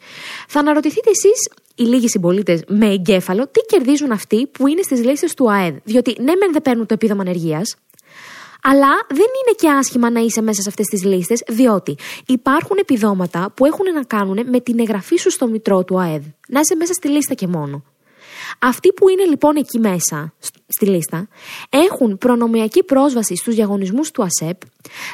θα 0.48 0.60
αναρωτηθείτε 0.60 1.10
εσείς 1.10 1.48
οι 1.76 1.82
λίγοι 1.82 2.08
συμπολίτες 2.08 2.62
με 2.68 2.86
εγκέφαλο 2.86 3.46
τι 3.46 3.60
κερδίζουν 3.60 4.12
αυτοί 4.12 4.46
που 4.46 4.66
είναι 4.66 4.82
στις 4.82 5.04
λίστες 5.04 5.34
του 5.34 5.52
ΑΕΔ; 5.52 5.74
Διότι 5.84 6.16
ναι, 6.18 6.32
μεν 6.40 6.52
δεν 6.52 6.62
παίρνουν 6.62 6.86
το 6.86 6.94
επίδομα 6.94 7.22
ανεργίας, 7.22 7.76
αλλά 8.62 8.88
δεν 9.08 9.18
είναι 9.18 9.54
και 9.56 9.68
άσχημα 9.68 10.10
να 10.10 10.20
είσαι 10.20 10.40
μέσα 10.42 10.62
σε 10.62 10.68
αυτές 10.68 10.86
τις 10.86 11.04
λίστες, 11.04 11.42
διότι 11.48 11.96
υπάρχουν 12.26 12.76
επιδόματα 12.80 13.52
που 13.54 13.64
έχουν 13.64 13.92
να 13.94 14.02
κάνουν 14.02 14.38
με 14.50 14.60
την 14.60 14.78
εγγραφή 14.78 15.16
σου 15.16 15.30
στο 15.30 15.46
μητρό 15.46 15.84
του 15.84 16.00
ΑΕΔ. 16.00 16.22
Να 16.48 16.60
είσαι 16.60 16.74
μέσα 16.74 16.92
στη 16.92 17.08
λίστα 17.08 17.34
και 17.34 17.46
μόνο. 17.46 17.82
Αυτοί 18.58 18.92
που 18.92 19.08
είναι 19.08 19.24
λοιπόν 19.24 19.56
εκεί 19.56 19.78
μέσα, 19.78 20.34
στη 20.66 20.86
λίστα, 20.86 21.28
έχουν 21.68 22.18
προνομιακή 22.18 22.82
πρόσβαση 22.82 23.36
στους 23.36 23.54
διαγωνισμούς 23.54 24.10
του 24.10 24.22
ΑΣΕΠ, 24.22 24.60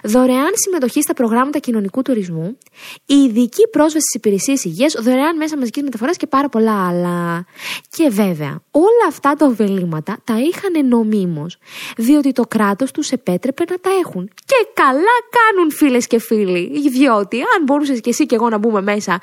δωρεάν 0.03 0.51
συμμετοχή 0.55 1.03
στα 1.03 1.15
προγράμματα 1.15 1.59
κοινωνικού 1.59 2.03
τουρισμού, 2.03 2.59
ειδική 3.07 3.69
πρόσβαση 3.71 4.01
στις 4.01 4.15
υπηρεσίες 4.15 4.65
υγείας, 4.65 4.95
δωρεάν 4.99 5.37
μέσα 5.37 5.57
μαζικής 5.57 5.83
μεταφοράς 5.83 6.17
και 6.17 6.27
πάρα 6.27 6.49
πολλά 6.49 6.89
άλλα. 6.89 7.47
Και 7.91 8.09
βέβαια, 8.09 8.62
όλα 8.71 9.07
αυτά 9.09 9.35
τα 9.35 9.47
ωφελήματα 9.47 10.19
τα 10.25 10.35
είχαν 10.39 10.89
νομίμως, 10.89 11.59
διότι 11.97 12.33
το 12.33 12.43
κράτος 12.43 12.91
τους 12.91 13.11
επέτρεπε 13.11 13.65
να 13.71 13.79
τα 13.79 13.91
έχουν. 14.05 14.31
Και 14.35 14.67
καλά 14.75 15.17
κάνουν 15.31 15.73
φίλες 15.73 16.07
και 16.07 16.19
φίλοι, 16.19 16.89
διότι 16.91 17.37
αν 17.37 17.62
μπορούσες 17.65 18.01
και 18.01 18.11
εσύ 18.11 18.27
και 18.27 18.35
εγώ 18.35 18.49
να 18.49 18.59
μπούμε 18.59 18.83
μέσα 18.83 19.21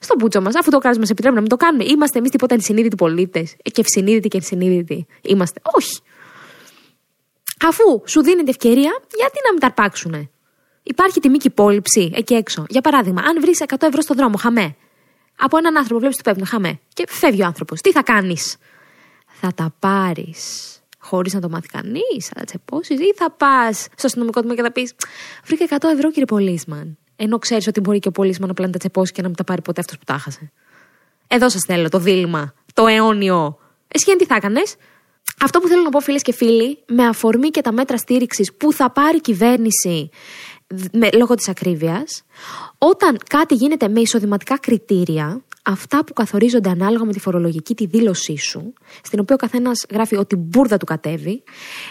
στο 0.00 0.16
πούτσο 0.16 0.40
μας, 0.40 0.54
αφού 0.54 0.70
το 0.70 0.78
κράτο 0.78 0.98
μας 0.98 1.10
επιτρέπει 1.10 1.34
να 1.34 1.40
μην 1.40 1.50
το 1.50 1.56
κάνουμε. 1.56 1.84
Είμαστε 1.84 2.18
εμείς 2.18 2.30
τίποτα 2.30 2.54
ενσυνείδητοι 2.54 2.96
πολίτες. 2.96 3.56
Και 3.62 3.80
ευσυνείδητοι 3.80 4.28
και 4.28 4.36
ενσυνείδητοι. 4.36 5.06
Είμαστε. 5.22 5.60
Όχι. 5.62 6.00
Αφού 7.66 8.02
σου 8.06 8.22
δίνεται 8.22 8.50
ευκαιρία, 8.50 8.92
γιατί 9.16 9.38
να 9.44 9.50
μην 9.50 9.60
τα 9.60 9.66
αρπάξουνε; 9.66 10.30
Υπάρχει 10.82 11.20
τιμή 11.20 11.38
και 11.38 11.48
υπόλοιψη 11.48 12.10
εκεί 12.14 12.34
έξω. 12.34 12.64
Για 12.68 12.80
παράδειγμα, 12.80 13.22
αν 13.22 13.40
βρεις 13.40 13.62
100 13.66 13.76
ευρώ 13.80 14.00
στο 14.00 14.14
δρόμο, 14.14 14.36
χαμέ. 14.36 14.76
Από 15.38 15.56
έναν 15.56 15.76
άνθρωπο 15.76 15.98
βλέπεις 15.98 16.16
του 16.16 16.22
πέφτουν, 16.22 16.46
χαμέ. 16.46 16.80
Και 16.92 17.04
φεύγει 17.08 17.42
ο 17.42 17.46
άνθρωπος. 17.46 17.80
Τι 17.80 17.92
θα 17.92 18.02
κάνεις; 18.02 18.56
Θα 19.40 19.52
τα 19.54 19.74
πάρεις 19.78 20.70
χωρίς 21.06 21.34
να 21.34 21.40
το 21.40 21.48
μάθει 21.48 21.68
κανείς, 21.68 22.26
θα 22.26 22.34
τα 22.34 22.44
τσεπώσεις 22.44 23.00
ή 23.00 23.14
θα 23.14 23.30
πας 23.30 23.88
στο 23.96 24.06
αστυνομικό 24.06 24.40
τμήμα 24.40 24.54
και 24.54 24.62
θα 24.62 24.72
πεις 24.72 24.94
Βρήκα 25.44 25.78
100 25.80 25.88
ευρώ, 25.94 26.08
κύριε 26.08 26.24
Πολίσμαν. 26.24 26.98
Ενώ 27.16 27.38
ξέρεις 27.38 27.66
ότι 27.66 27.80
μπορεί 27.80 27.98
και 27.98 28.08
ο 28.08 28.10
Πολίσμαν 28.10 28.50
απλά 28.50 28.66
να 28.66 28.72
τα 28.72 28.78
τσεπώσει 28.78 29.12
και 29.12 29.22
να 29.22 29.28
μην 29.28 29.36
τα 29.36 29.44
πάρει 29.44 29.62
ποτέ 29.62 29.80
αυτός 29.80 29.98
που 29.98 30.04
τα 30.04 30.18
χάσε. 30.18 30.52
Εδώ 31.26 31.48
σας 31.48 31.62
θέλω 31.66 31.88
το 31.88 31.98
δίλημα, 31.98 32.54
το 32.74 32.86
αιώνιο. 32.86 33.58
Εσύ 33.88 34.16
τι 34.16 34.24
θα 34.24 34.34
έκανες; 34.34 34.76
Αυτό 35.40 35.60
που 35.60 35.68
θέλω 35.68 35.82
να 35.82 35.90
πω, 35.90 36.00
φίλες 36.00 36.22
και 36.22 36.32
φίλοι, 36.32 36.78
με 36.86 37.06
αφορμή 37.06 37.48
και 37.48 37.60
τα 37.60 37.72
μέτρα 37.72 37.96
στήριξης 37.96 38.54
που 38.54 38.72
θα 38.72 38.90
πάρει 38.90 39.16
η 39.16 39.20
κυβέρνηση 39.20 40.10
με, 40.92 41.08
λόγω 41.10 41.34
της 41.34 41.48
ακρίβειας, 41.48 42.22
όταν 42.78 43.18
κάτι 43.28 43.54
γίνεται 43.54 43.88
με 43.88 44.00
εισοδηματικά 44.00 44.58
κριτήρια, 44.58 45.44
αυτά 45.62 46.04
που 46.04 46.12
καθορίζονται 46.12 46.70
ανάλογα 46.70 47.04
με 47.04 47.12
τη 47.12 47.20
φορολογική 47.20 47.74
τη 47.74 47.86
δήλωσή 47.86 48.36
σου, 48.36 48.72
στην 49.02 49.20
οποία 49.20 49.34
ο 49.34 49.38
καθένας 49.38 49.86
γράφει 49.90 50.16
ότι 50.16 50.36
μπουρδα 50.36 50.76
του 50.76 50.84
κατέβει, 50.84 51.42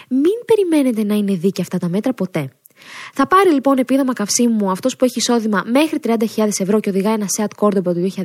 μην 0.07 0.33
περιμένετε 0.45 1.03
να 1.03 1.15
είναι 1.15 1.33
δίκαια 1.33 1.63
αυτά 1.63 1.77
τα 1.77 1.89
μέτρα 1.89 2.13
ποτέ. 2.13 2.49
Θα 3.13 3.27
πάρει 3.27 3.51
λοιπόν 3.51 3.77
επίδομα 3.77 4.13
καυσίμου 4.13 4.69
αυτός 4.71 4.95
που 4.95 5.05
έχει 5.05 5.17
εισόδημα 5.17 5.63
μέχρι 5.65 5.99
30.000 6.03 6.47
ευρώ 6.59 6.79
και 6.79 6.89
οδηγάει 6.89 7.13
ένα 7.13 7.25
Seat 7.37 7.65
Cordoba 7.65 7.93
του 7.93 8.11
2006, 8.15 8.21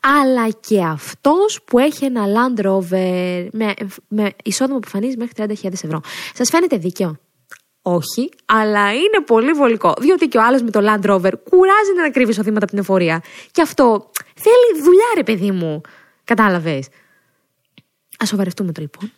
αλλά 0.00 0.48
και 0.50 0.82
αυτός 0.82 1.60
που 1.64 1.78
έχει 1.78 2.04
ένα 2.04 2.24
Land 2.26 2.66
Rover 2.66 3.48
με, 3.52 3.74
με 4.08 4.30
εισόδημα 4.44 4.78
που 4.78 4.88
φανεί 4.88 5.14
μέχρι 5.16 5.56
30.000 5.62 5.72
ευρώ. 5.72 6.00
Σας 6.34 6.48
φαίνεται 6.48 6.76
δίκαιο; 6.76 7.16
Όχι, 7.82 8.28
αλλά 8.44 8.92
είναι 8.92 9.20
πολύ 9.26 9.52
βολικό. 9.52 9.94
Διότι 10.00 10.28
και 10.28 10.38
ο 10.38 10.42
άλλος 10.42 10.62
με 10.62 10.70
το 10.70 10.80
Land 10.82 11.10
Rover 11.10 11.32
κουράζεται 11.50 12.00
να 12.02 12.10
κρύβει 12.10 12.30
εισοδήματα 12.30 12.64
από 12.64 12.72
την 12.72 12.78
εφορία. 12.78 13.22
Και 13.50 13.62
αυτό 13.62 14.10
θέλει 14.34 14.82
δουλειά, 14.82 15.06
ρε 15.14 15.22
παιδί 15.22 15.50
μου. 15.50 15.80
Κατάλαβες; 16.24 16.88
Α 18.22 18.26
σοβαρευτούμε 18.26 18.72
το 18.72 18.80
λοιπόν. 18.80 19.12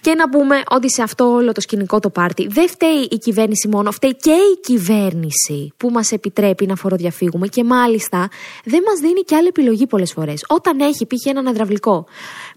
Και 0.00 0.14
να 0.14 0.28
πούμε 0.28 0.62
ότι 0.70 0.90
σε 0.90 1.02
αυτό 1.02 1.32
όλο 1.32 1.52
το 1.52 1.60
σκηνικό 1.60 1.98
το 2.00 2.10
πάρτι 2.10 2.46
δεν 2.46 2.68
φταίει 2.68 3.08
η 3.10 3.18
κυβέρνηση 3.18 3.68
μόνο, 3.68 3.90
φταίει 3.90 4.16
και 4.16 4.30
η 4.30 4.60
κυβέρνηση 4.62 5.72
που 5.76 5.90
μας 5.90 6.12
επιτρέπει 6.12 6.66
να 6.66 6.76
φοροδιαφύγουμε 6.76 7.46
και 7.46 7.64
μάλιστα 7.64 8.28
δεν 8.64 8.82
μας 8.86 9.00
δίνει 9.00 9.20
και 9.20 9.36
άλλη 9.36 9.46
επιλογή 9.46 9.86
πολλές 9.86 10.12
φορές. 10.12 10.44
Όταν 10.48 10.80
έχει 10.80 11.06
π.χ. 11.06 11.26
έναν 11.26 11.46
αδραυλικό 11.46 12.06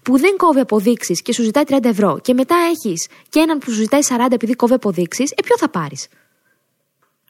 που 0.02 0.18
δεν 0.18 0.36
κόβει 0.36 0.60
αποδείξεις 0.60 1.22
και 1.22 1.32
σου 1.32 1.42
ζητάει 1.42 1.64
30 1.68 1.84
ευρώ 1.84 2.18
και 2.22 2.34
μετά 2.34 2.56
έχεις 2.70 3.08
και 3.28 3.40
έναν 3.40 3.58
που 3.58 3.70
σου 3.70 3.76
ζητάει 3.76 4.00
40 4.08 4.26
επειδή 4.30 4.54
κόβει 4.54 4.74
αποδείξεις, 4.74 5.30
ε, 5.30 5.42
ποιο 5.44 5.56
θα 5.58 5.68
πάρεις; 5.68 6.08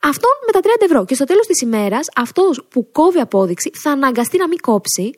Αυτόν 0.02 0.30
με 0.46 0.52
τα 0.52 0.60
30 0.60 0.84
ευρώ. 0.84 1.04
Και 1.04 1.14
στο 1.14 1.24
τέλος 1.24 1.46
της 1.46 1.60
ημέρας, 1.60 2.06
αυτός 2.16 2.64
που 2.68 2.90
κόβει 2.92 3.18
απόδειξη 3.18 3.70
θα 3.74 3.90
αναγκαστεί 3.90 4.38
να 4.38 4.48
μην 4.48 4.60
κόψει 4.60 5.10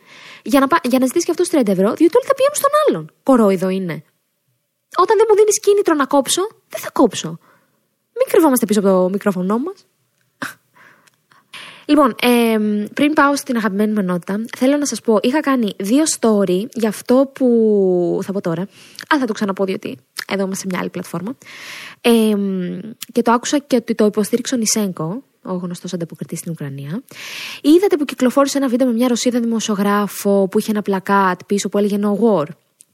για 0.43 0.61
να, 0.61 0.67
για 0.83 0.99
να 0.99 1.07
ζητήσει 1.07 1.25
και 1.25 1.31
αυτός 1.31 1.49
30 1.49 1.69
ευρώ, 1.69 1.93
διότι 1.93 2.17
όλοι 2.17 2.27
θα 2.27 2.35
πηγαίνουν 2.35 2.55
στον 2.55 2.71
άλλον. 2.89 3.11
Κορόιδο 3.23 3.69
είναι. 3.69 4.05
Όταν 4.97 5.17
δεν 5.17 5.27
μου 5.29 5.37
δίνεις 5.37 5.61
κίνητρο 5.61 5.95
να 5.95 6.07
κόψω, 6.07 6.43
δεν 6.69 6.81
θα 6.81 6.91
κόψω. 6.91 7.29
Μην 8.19 8.27
κρυβόμαστε 8.29 8.67
πίσω 8.67 8.81
από 8.81 8.89
το 8.89 9.09
μικρόφωνο 9.09 9.59
μας. 9.59 9.87
Λοιπόν, 11.89 12.15
ε, 12.21 12.59
πριν 12.95 13.13
πάω 13.13 13.37
στην 13.37 13.57
αγαπημένη 13.57 13.93
μου 13.93 13.99
ενότητα, 13.99 14.45
θέλω 14.57 14.77
να 14.77 14.87
σας 14.87 15.01
πω, 15.01 15.19
είχα 15.23 15.41
κάνει 15.41 15.75
δύο 15.79 16.05
story 16.19 16.65
για 16.73 16.89
αυτό 16.89 17.31
που 17.35 18.21
θα 18.23 18.33
πω 18.33 18.41
τώρα. 18.41 18.63
Α, 19.15 19.19
θα 19.19 19.27
το 19.27 19.33
ξαναπώ, 19.33 19.65
διότι 19.65 19.99
εδώ 20.33 20.45
είμαστε 20.45 20.61
σε 20.61 20.67
μια 20.71 20.79
άλλη 20.81 20.91
πλατφόρμα. 20.91 21.37
Ε, 22.01 22.35
και 23.13 23.23
το 23.23 23.33
άκουσα 23.33 23.59
και 23.59 23.77
ότι 23.77 23.95
το 23.95 24.05
υποστήριξε 24.05 24.55
ο 24.55 24.59
Νισέγκο, 24.59 25.23
ο 25.43 25.53
γνωστός 25.53 25.93
ανταποκριτής 25.93 26.39
στην 26.39 26.53
Ουκρανία. 26.53 27.03
Είδατε 27.61 27.97
που 27.97 28.05
κυκλοφόρησε 28.05 28.59
ένα 28.59 28.69
βίντεο 28.69 28.87
με 28.87 28.93
μια 28.93 29.09
Ρωσίδα 29.09 29.41
δημοσιογράφο 29.41 30.49
που 30.49 30.59
είχε 30.59 30.71
ένα 30.71 30.83
πλακάτ 30.83 31.41
πίσω 31.47 31.69
που 31.69 31.79
έλεγε 31.79 31.99
No 32.03 32.11
War 32.23 32.47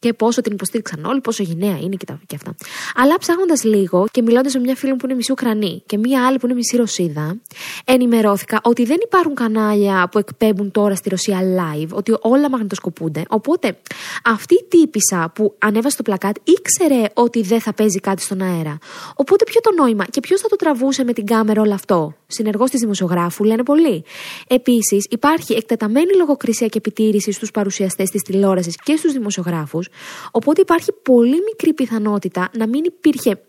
και 0.03 0.13
πόσο 0.13 0.41
την 0.41 0.53
υποστήριξαν 0.53 1.05
όλοι, 1.05 1.21
πόσο 1.21 1.43
γενναία 1.43 1.79
είναι 1.81 1.97
και, 1.97 2.05
τα, 2.05 2.21
και 2.27 2.35
αυτά. 2.35 2.55
Αλλά 2.95 3.19
ψάχνοντας 3.19 3.65
λίγο 3.65 4.07
και 4.11 4.23
μιλώντας 4.23 4.55
με 4.55 4.61
μια 4.61 4.77
φίλη 4.77 4.95
που 4.95 5.05
είναι 5.07 5.15
μισή 5.15 5.33
Ουκρανή 5.33 5.83
και 5.87 5.99
μια 5.99 6.27
άλλη 6.27 6.39
που 6.39 6.47
είναι 6.47 6.55
μισή 6.55 6.77
Ρωσίδα, 6.77 7.37
ενημερώθηκα 7.85 8.61
ότι 8.63 8.85
δεν 8.85 8.97
υπάρχουν 9.03 9.35
κανάλια 9.35 10.09
που 10.11 10.19
εκπέμπουν 10.19 10.71
τώρα 10.71 10.95
στη 10.95 11.09
Ρωσία 11.09 11.39
live, 11.41 11.89
ότι 11.93 12.15
όλα 12.21 12.51
μαγνητοσκοπούνται. 12.51 13.23
Οπότε 13.29 13.79
αυτή 14.25 14.55
η 14.55 14.65
τύπησα 14.69 15.31
που 15.35 15.55
ανέβασε 15.59 15.97
το 15.97 16.03
πλακάτ 16.03 16.37
ήξερε 16.45 17.03
ότι 17.15 17.43
δεν 17.43 17.61
θα 17.61 17.73
παίζει 17.73 18.01
κάτι 18.01 18.23
στον 18.23 18.43
αέρα. 18.43 18.79
Οπότε 19.15 19.45
ποιο 19.45 19.61
το 19.61 19.71
νόημα 19.83 20.05
και 20.05 20.21
ποιος 20.21 20.41
θα 20.41 20.49
το 20.49 20.57
τραβούσε 20.57 21.05
με 21.05 21.13
την 21.13 21.27
κάμερα 21.27 21.61
όλο 21.61 21.75
αυτό; 21.75 22.15
Συνεργός 22.33 22.71
της 22.71 22.81
δημοσιογράφου, 22.81 23.45
λένε 23.45 23.63
πολλοί. 23.63 24.05
Επίσης, 24.47 25.07
υπάρχει 25.11 25.53
εκτεταμένη 25.55 26.15
λογοκρισία 26.17 26.67
και 26.67 26.79
επιτήρηση 26.79 27.33
στους 27.33 27.51
παρουσιαστές 27.51 28.11
της 28.11 28.23
τηλεόρασης 28.23 28.77
και 28.85 28.97
στους 28.97 29.13
δημοσιογράφους, 29.13 29.89
Οπότε 30.31 30.61
υπάρχει 30.61 30.93
πολύ 31.03 31.37
μικρή 31.47 31.75
πιθανότητα 31.75 32.51
να 32.57 32.67
μην 32.67 32.85
υπήρχε 32.85 33.41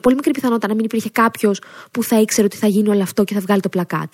πολύ 0.00 0.14
μικρή 0.14 0.30
πιθανότητα 0.30 0.68
να 0.68 0.74
μην 0.74 0.84
υπήρχε 0.84 1.10
κάποιος 1.10 1.60
που 1.90 2.02
θα 2.02 2.20
ήξερε 2.20 2.46
ότι 2.46 2.56
θα 2.56 2.66
γίνει 2.66 2.88
όλο 2.88 3.02
αυτό 3.02 3.24
και 3.24 3.34
θα 3.34 3.40
βγάλει 3.40 3.60
το 3.60 3.68
πλακάτ. 3.68 4.12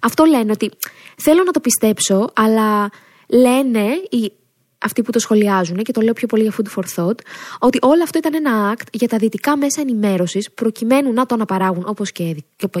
Αυτό 0.00 0.24
λένε 0.24 0.50
ότι 0.52 0.70
θέλω 1.16 1.42
να 1.42 1.52
το 1.52 1.60
πιστέψω, 1.60 2.30
αλλά 2.34 2.90
λένε 3.28 3.86
οι 4.10 4.32
αυτοί 4.80 5.02
που 5.02 5.10
το 5.10 5.18
σχολιάζουν, 5.18 5.76
και 5.76 5.92
το 5.92 6.00
λέω 6.00 6.12
πιο 6.12 6.26
πολύ 6.26 6.42
για 6.42 6.54
Food 6.58 6.78
for 6.78 6.84
Thought, 6.96 7.18
ότι 7.58 7.78
όλο 7.82 8.02
αυτό 8.02 8.18
ήταν 8.18 8.34
ένα 8.34 8.74
act 8.74 8.86
για 8.92 9.08
τα 9.08 9.16
δυτικά 9.16 9.56
μέσα 9.56 9.80
ενημέρωσης, 9.80 10.50
προκειμένου 10.50 11.12
να 11.12 11.26
το 11.26 11.34
αναπαράγουν 11.34 11.84
όπως 11.86 12.12
και, 12.12 12.36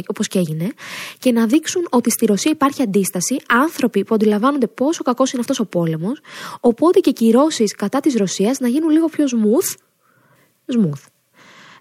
όπως 0.06 0.28
και 0.28 0.38
έγινε, 0.38 0.72
και 1.18 1.32
να 1.32 1.46
δείξουν 1.46 1.86
ότι 1.90 2.10
στη 2.10 2.26
Ρωσία 2.26 2.50
υπάρχει 2.50 2.82
αντίσταση, 2.82 3.36
άνθρωποι 3.48 4.04
που 4.04 4.14
αντιλαμβάνονται 4.14 4.66
πόσο 4.66 5.02
κακός 5.02 5.32
είναι 5.32 5.40
αυτός 5.40 5.60
ο 5.60 5.64
πόλεμος, 5.64 6.20
οπότε 6.60 7.00
και 7.00 7.10
κυρώσεις 7.10 7.74
κατά 7.74 8.00
της 8.00 8.14
Ρωσίας 8.14 8.58
να 8.58 8.68
γίνουν 8.68 8.90
λίγο 8.90 9.06
πιο 9.06 9.24
smooth. 9.24 9.78
smooth. 10.74 11.02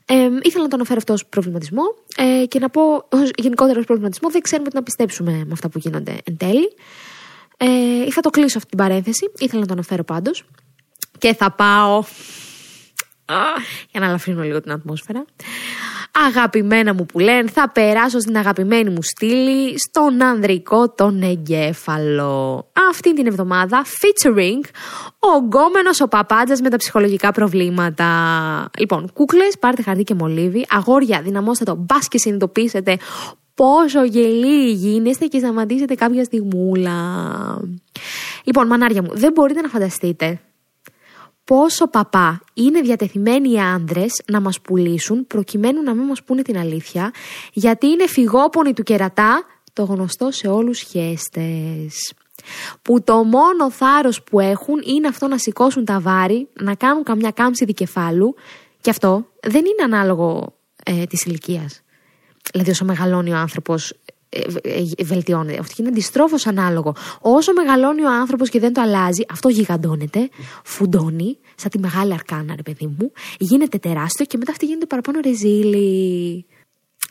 Ε, 0.06 0.30
ήθελα 0.42 0.64
να 0.64 0.70
το 0.70 0.76
αναφέρω 0.76 0.98
αυτό 0.98 1.14
ως 1.14 1.26
προβληματισμό 1.26 1.84
ε, 2.18 2.46
και 2.46 2.60
να 2.60 2.70
πω 2.70 2.82
ως 3.10 3.32
γενικότερο 3.38 3.82
προβληματισμό 3.82 4.30
δεν 4.30 4.42
ξέρουμε 4.42 4.70
τι 4.70 4.76
να 4.76 4.84
πιστέψουμε 4.84 5.32
με 5.32 5.50
αυτά 5.52 5.70
που 5.70 5.78
γίνονται 5.78 6.18
εν 6.24 6.38
τέλει. 6.38 6.74
Ε, 7.62 8.12
θα 8.12 8.22
το 8.22 8.30
κλείσω 8.30 8.58
αυτή 8.58 8.70
την 8.70 8.78
παρένθεση. 8.78 9.32
Ήθελα 9.38 9.60
να 9.62 9.68
το 9.68 9.74
αναφέρω 9.74 10.04
πάντως. 10.04 10.44
Και 11.18 11.34
θα 11.34 11.52
πάω. 11.52 12.04
Για 13.92 14.00
να 14.00 14.06
ελαφρύνω 14.06 14.44
λίγο 14.44 14.62
την 14.62 14.72
ατμόσφαιρα. 14.72 15.26
Αγαπημένα 16.28 16.94
μου 16.94 17.06
που 17.06 17.20
λένε, 17.20 17.50
θα 17.50 17.70
περάσω 17.70 18.20
στην 18.20 18.38
αγαπημένη 18.38 18.90
μου 18.90 19.02
στήλη, 19.02 19.80
στον 19.80 20.24
ανδρικό 20.24 20.90
τον 20.90 21.22
εγκέφαλο. 21.22 22.72
Αυτή 22.90 23.14
την 23.14 23.28
εβδομάδα, 23.28 23.86
featuring, 23.86 24.70
ο 25.20 25.38
γκόμενος 25.38 26.02
ο 26.02 26.08
παπάντζας 26.08 26.62
με 26.62 26.70
τα 26.70 26.78
ψυχολογικά 26.78 27.32
προβλήματα. 27.32 28.06
Λοιπόν, 28.80 29.12
κούκλες, 29.14 29.58
πάρτε 29.60 29.82
χαρτί 29.82 30.04
και 30.04 30.14
μολύβι. 30.14 30.66
Αγόρια, 30.70 31.22
δυναμώστε 31.22 31.64
το, 31.64 31.76
μπας 31.76 32.08
και 32.08 32.18
συνειδητοποιήσετε 32.18 32.98
πόσο 33.60 34.04
γελοί 34.04 34.72
γίνεστε 34.72 35.26
και 35.26 35.40
σταματήσετε 35.40 35.96
κάποια 35.96 36.24
στιγμούλα. 36.24 36.96
Λοιπόν, 38.44 38.68
μανάρια 38.68 39.02
μου, 39.02 39.10
δεν 39.14 39.32
μπορείτε 39.32 39.62
να 39.62 39.68
φανταστείτε 39.68 40.42
πόσο 41.44 41.88
παπά 41.88 42.42
είναι 42.54 42.82
διατεθειμένοι 42.82 43.52
οι 43.52 43.60
άντρες 43.60 44.22
να 44.26 44.42
μας 44.42 44.62
πουλήσουν 44.62 45.28
προκειμένου 45.28 45.82
να 45.84 45.94
μην 45.94 46.06
μας 46.06 46.24
πούνε 46.24 46.42
την 46.42 46.58
αλήθεια 46.58 47.12
γιατί 47.54 47.88
είναι 47.88 48.08
φυγόπονοι 48.08 48.74
του 48.74 48.84
κερατά 48.84 49.44
το 49.74 49.84
γνωστό 49.84 50.32
σε 50.32 50.48
όλους 50.48 50.80
χέστες 50.80 52.14
που 52.82 53.04
το 53.04 53.24
μόνο 53.24 53.72
θάρρος 53.72 54.24
που 54.24 54.40
έχουν 54.40 54.82
είναι 54.86 55.08
αυτό 55.08 55.28
να 55.28 55.38
σηκώσουν 55.38 55.86
τα 55.86 56.00
βάρη, 56.00 56.48
να 56.54 56.76
κάνουν 56.76 57.04
καμιά 57.04 57.32
κάμψη 57.32 57.66
δικεφάλου 57.66 58.36
και 58.82 58.90
αυτό 58.90 59.26
δεν 59.42 59.64
είναι 59.66 59.96
ανάλογο 59.96 60.56
ε, 60.84 61.04
της 61.04 61.26
ηλικίας. 61.26 61.84
Δηλαδή, 62.52 62.70
όσο 62.70 62.86
μεγαλώνει 62.86 63.32
ο 63.32 63.38
άνθρωπος, 63.38 63.94
ε, 64.30 64.42
ε, 64.62 65.04
βελτιώνεται. 65.04 65.58
Αυτό 65.60 65.76
είναι 65.78 65.90
αντιστρόφως 65.90 66.48
ανάλογο. 66.48 66.96
Όσο 67.22 67.54
μεγαλώνει 67.54 68.04
ο 68.04 68.12
άνθρωπος 68.12 68.50
και 68.50 68.60
δεν 68.60 68.74
το 68.74 68.82
αλλάζει, 68.82 69.24
αυτό 69.32 69.50
γιγαντώνεται, 69.50 70.30
φουντώνει, 70.64 71.38
σαν 71.56 71.70
τη 71.70 71.80
μεγάλη 71.80 72.14
αρκάνα, 72.14 72.54
ρε 72.56 72.62
παιδί 72.62 72.96
μου, 72.98 73.12
γίνεται 73.40 73.78
τεράστιο 73.78 74.26
και 74.26 74.38
μετά 74.38 74.52
αυτή 74.52 74.66
γίνεται 74.66 74.86
παραπάνω 74.86 75.20
ρεζίλη. 75.24 76.46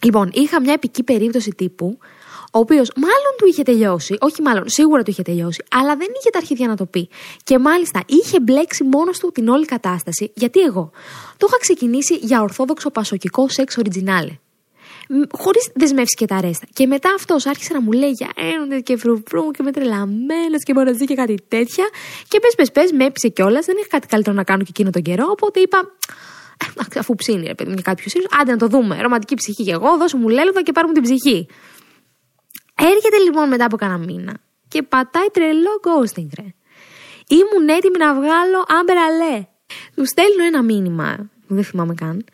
Λοιπόν, 0.02 0.30
είχα 0.32 0.60
μια 0.60 0.72
επική 0.72 1.02
περίπτωση 1.02 1.50
τύπου, 1.50 1.98
ο 2.52 2.58
οποίος 2.58 2.90
μάλλον 2.96 3.34
του 3.38 3.46
είχε 3.46 3.62
τελειώσει, 3.62 4.16
όχι 4.20 4.42
μάλλον, 4.42 4.68
σίγουρα 4.68 5.02
του 5.02 5.10
είχε 5.10 5.22
τελειώσει, 5.22 5.64
αλλά 5.70 5.96
δεν 5.96 6.08
είχε 6.18 6.30
τα 6.30 6.38
αρχίδια 6.38 6.66
να 6.66 6.76
το 6.76 6.86
πει. 6.86 7.08
Και 7.44 7.58
μάλιστα 7.58 8.02
είχε 8.06 8.40
μπλέξει 8.40 8.84
μόνος 8.84 9.18
του 9.18 9.30
την 9.34 9.48
όλη 9.48 9.64
κατάσταση, 9.64 10.32
γιατί 10.34 10.60
εγώ; 10.60 10.90
Το 11.36 11.46
είχα 11.48 11.58
ξεκινήσει 11.58 12.14
για 12.14 12.40
ορθόδοξο 12.42 12.90
πασοκικό 12.90 13.48
σεξ 13.48 13.78
originale 13.78 14.36
χωρίς 15.30 15.70
δεσμεύσεις 15.74 16.14
και 16.14 16.26
τα 16.26 16.40
ρέστα. 16.40 16.66
Και 16.72 16.86
μετά 16.86 17.14
αυτός 17.16 17.46
άρχισε 17.46 17.72
να 17.72 17.80
μου 17.80 17.92
λέει 17.92 18.10
για 18.10 18.30
ένοντε 18.34 18.80
και 18.80 18.96
φρουφρού 18.96 19.50
και 19.50 19.62
με 19.62 19.72
τρελαμένος 19.72 20.62
και 20.62 20.74
μοραζί 20.74 21.04
και 21.04 21.14
κάτι 21.14 21.34
τέτοια. 21.48 21.88
Και 22.28 22.40
πες, 22.40 22.54
πες, 22.54 22.72
πες, 22.72 22.92
με 22.92 23.04
έπεισε 23.04 23.28
κιόλας. 23.28 23.64
Δεν 23.66 23.76
είχα 23.78 23.88
κάτι 23.88 24.06
καλύτερο 24.06 24.36
να 24.36 24.44
κάνω 24.44 24.62
και 24.62 24.70
εκείνο 24.70 24.90
τον 24.90 25.02
καιρό. 25.02 25.26
Οπότε 25.30 25.60
είπα, 25.60 25.78
«Ε, 26.94 26.98
αφού 26.98 27.14
ψήνει, 27.14 27.46
ρε 27.46 27.54
παιδί 27.54 27.68
μου, 27.68 27.74
για 27.74 27.92
κάποιος 27.92 28.14
ήλιος, 28.14 28.30
άντε 28.40 28.50
να 28.50 28.56
το 28.56 28.66
δούμε. 28.66 29.00
Ρομαντική 29.00 29.34
ψυχή 29.34 29.64
και 29.64 29.72
εγώ, 29.72 29.96
δώσω 29.96 30.16
μου 30.16 30.28
λέλβα 30.28 30.62
και 30.62 30.72
πάρουμε 30.72 30.92
την 30.92 31.02
ψυχή. 31.02 31.46
Έρχεται 32.74 33.18
λοιπόν 33.24 33.48
μετά 33.48 33.64
από 33.64 33.76
κανένα 33.76 34.04
μήνα 34.04 34.34
και 34.68 34.82
πατάει 34.82 35.26
τρελό 35.32 35.80
ghosting, 35.84 36.28
ρε. 36.38 36.46
Ήμουν 37.28 37.68
έτοιμη 37.68 37.98
να 37.98 38.14
βγάλω 38.14 38.64
άμπερα 38.80 39.48
Του 39.94 40.06
στέλνω 40.06 40.44
ένα 40.44 40.62
μήνυμα, 40.62 41.30
δεν 41.46 41.64
θυμάμαι 41.64 41.94
καν, 41.94 42.24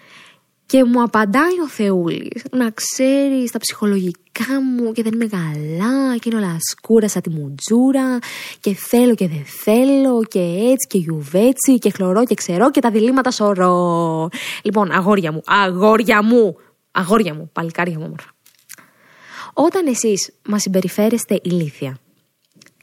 και 0.66 0.84
μου 0.84 1.02
απαντάει 1.02 1.60
ο 1.64 1.68
Θεούλης 1.68 2.42
να 2.50 2.70
ξέρεις 2.70 3.50
τα 3.50 3.58
ψυχολογικά 3.58 4.62
μου 4.62 4.92
και 4.92 5.02
δεν 5.02 5.12
είμαι 5.12 5.26
καλά 5.26 6.16
και 6.16 6.28
είναι 6.28 6.36
όλα 6.36 6.56
σκούρα 6.70 7.08
σαν 7.08 7.22
τη 7.22 7.30
μουτζούρα 7.30 8.18
και 8.60 8.74
θέλω 8.74 9.14
και 9.14 9.28
δεν 9.28 9.44
θέλω 9.44 10.24
και 10.24 10.40
έτσι 10.40 10.86
και 10.88 10.98
γιουβέτσι 10.98 11.78
και 11.78 11.90
χλωρό 11.90 12.24
και 12.24 12.34
ξερό 12.34 12.70
και 12.70 12.80
τα 12.80 12.90
διλήμματα 12.90 13.30
σωρό. 13.30 14.28
Λοιπόν, 14.62 14.90
αγόρια 14.90 15.32
μου, 15.32 15.42
αγόρια 15.44 16.22
μου, 16.22 16.56
αγόρια 16.90 17.34
μου, 17.34 17.50
παλικάρια 17.52 17.98
μου 17.98 18.04
όμορφα. 18.04 18.32
Όταν 19.52 19.86
εσείς 19.86 20.32
μας 20.48 20.62
συμπεριφέρεστε 20.62 21.40
ηλίθια, 21.42 21.98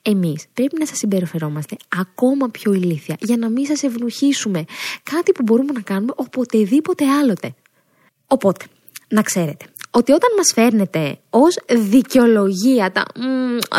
εμείς 0.02 0.46
πρέπει 0.54 0.80
να 0.80 0.86
σας 0.86 0.98
συμπεριφερόμαστε 0.98 1.76
ακόμα 1.98 2.50
πιο 2.50 2.74
ηλίθια 2.74 3.16
για 3.20 3.38
να 3.38 3.50
μην 3.50 3.66
σας 3.66 3.84
ευνοχήσουμε. 3.84 4.66
Κάτι 5.04 5.32
που 5.32 5.44
μπορούμε 5.44 5.72
να 5.72 5.82
κάνουμε 5.82 6.14
οποτεδήποτε 6.16 7.06
άλλοτε. 7.08 7.54
Οπότε, 8.32 8.66
να 9.08 9.22
ξέρετε 9.22 9.66
ότι 9.92 10.12
όταν 10.12 10.30
μας 10.38 10.52
φέρνετε 10.54 11.20
ως 11.30 11.60
δικαιολογία 11.68 12.92
τα 12.92 13.06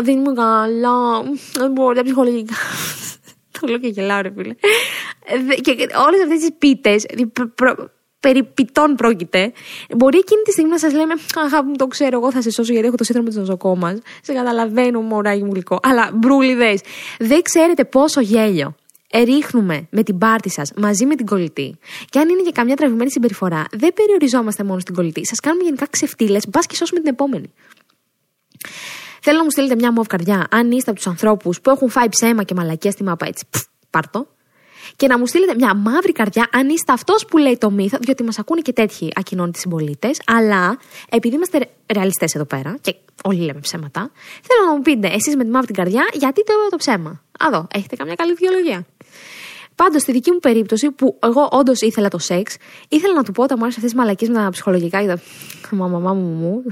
«Δεν 0.02 0.18
είμαι 0.18 0.32
καλά, 0.32 1.22
δεν 1.52 1.72
μπορώ, 1.72 1.94
τα 1.94 2.02
ψυχολογικά». 2.02 2.54
Το 3.60 3.66
λέω 3.66 3.78
και 3.78 3.88
γελάω 3.88 4.20
ρε 4.20 4.32
φίλε. 4.36 4.54
Και 5.60 5.70
όλες 6.06 6.22
αυτές 6.22 6.38
τις 6.38 6.50
πίτες, 6.58 7.06
περί 8.20 8.44
πιτών 8.44 8.94
πρόκειται, 8.94 9.52
μπορεί 9.96 10.18
εκείνη 10.18 10.42
τη 10.42 10.50
στιγμή 10.50 10.70
να 10.70 10.78
σας 10.78 10.92
λέμε 10.92 11.12
Αχ, 11.12 11.52
το 11.76 11.86
ξέρω, 11.86 12.18
εγώ 12.18 12.32
θα 12.32 12.42
σε 12.42 12.50
σώσω 12.50 12.72
γιατί 12.72 12.86
έχω 12.86 12.96
το 12.96 13.04
σύνδρομο 13.04 13.28
της 13.28 13.38
νοσοκόμας. 13.38 13.98
Σε 14.22 14.32
καταλαβαίνω, 14.32 15.00
μωράκι 15.00 15.44
μου 15.44 15.52
γλυκό. 15.52 15.78
Αλλά 15.82 16.10
μπρούλιδε, 16.14 16.78
δεν 17.18 17.42
ξέρετε 17.42 17.84
πόσο 17.84 18.20
γέλιο 18.20 18.74
ρίχνουμε 19.12 19.86
με 19.90 20.02
την 20.02 20.18
πάρτη 20.18 20.50
σας 20.50 20.72
μαζί 20.76 21.06
με 21.06 21.14
την 21.14 21.26
κολλητή, 21.26 21.78
και 22.08 22.18
αν 22.18 22.28
είναι 22.28 22.42
και 22.42 22.52
καμιά 22.52 22.76
τραβημένη 22.76 23.10
συμπεριφορά, 23.10 23.66
δεν 23.72 23.92
περιοριζόμαστε 23.92 24.64
μόνο 24.64 24.80
στην 24.80 24.94
κολλητή. 24.94 25.26
Σας 25.26 25.40
κάνουμε 25.40 25.64
γενικά 25.64 25.86
ξεφτύλες, 25.90 26.44
μπας 26.48 26.66
και 26.66 26.74
σώσουμε 26.74 27.00
την 27.00 27.12
επόμενη. 27.12 27.52
Θέλω 29.20 29.36
να 29.38 29.44
μου 29.44 29.50
στείλετε 29.50 29.74
μια 29.74 29.92
μοβ 29.92 30.06
καρδιά, 30.06 30.46
αν 30.50 30.70
είστε 30.70 30.90
από 30.90 30.98
τους 30.98 31.08
ανθρώπους 31.08 31.60
που 31.60 31.70
έχουν 31.70 31.90
φάει 31.90 32.08
ψέμα 32.08 32.42
και 32.42 32.54
μαλακία 32.54 32.90
στη 32.90 33.02
μάπα 33.02 33.26
έτσι. 33.26 33.44
πάρτο. 33.90 34.26
Και 34.96 35.06
να 35.06 35.18
μου 35.18 35.26
στείλετε 35.26 35.54
μια 35.54 35.74
μαύρη 35.74 36.12
καρδιά, 36.12 36.48
αν 36.52 36.68
είστε 36.68 36.92
αυτός 36.92 37.24
που 37.24 37.38
λέει 37.38 37.58
το 37.58 37.70
μύθο, 37.70 37.98
διότι 38.00 38.22
μας 38.22 38.38
ακούνε 38.38 38.60
και 38.60 38.72
τέτοιοι 38.72 39.12
ακοινώνητοι 39.14 39.58
συμπολίτες. 39.58 40.20
Αλλά 40.26 40.78
επειδή 41.10 41.34
είμαστε 41.34 41.70
ρεαλιστές 41.92 42.34
εδώ 42.34 42.44
πέρα, 42.44 42.76
και 42.80 42.94
όλοι 43.24 43.40
λέμε 43.40 43.60
ψέματα, 43.60 44.10
θέλω 44.42 44.68
να 44.68 44.76
μου 44.76 44.82
πείτε 44.82 45.08
εσείς 45.08 45.36
με 45.36 45.44
τη 45.44 45.50
μαύρη 45.50 45.72
καρδιά, 45.72 46.08
γιατί 46.12 46.44
το, 46.44 46.52
το 46.70 46.76
ψέμα. 46.76 47.22
Αδώ, 47.38 47.66
έχετε 47.74 47.96
καμιά 47.96 48.14
καλή 48.14 48.32
βιολογία. 48.32 48.86
Πάντως, 49.74 50.02
στη 50.02 50.12
δική 50.12 50.30
μου 50.30 50.38
περίπτωση, 50.38 50.90
που 50.90 51.18
εγώ 51.22 51.48
όντως 51.50 51.80
ήθελα 51.80 52.08
το 52.08 52.18
σεξ, 52.18 52.56
ήθελα 52.88 53.14
να 53.14 53.22
του 53.22 53.32
πω 53.32 53.42
όταν 53.42 53.56
μου 53.58 53.64
άρεσε 53.64 53.78
αυτές 53.78 53.92
τις 53.92 54.00
μαλακίες 54.00 54.30
με 54.30 54.36
τα 54.36 54.50
ψυχολογικά. 54.50 55.02
Είδα. 55.02 55.20
Μα, 55.70 55.86
μαμά 55.86 56.14
μου, 56.14 56.28
μου. 56.28 56.62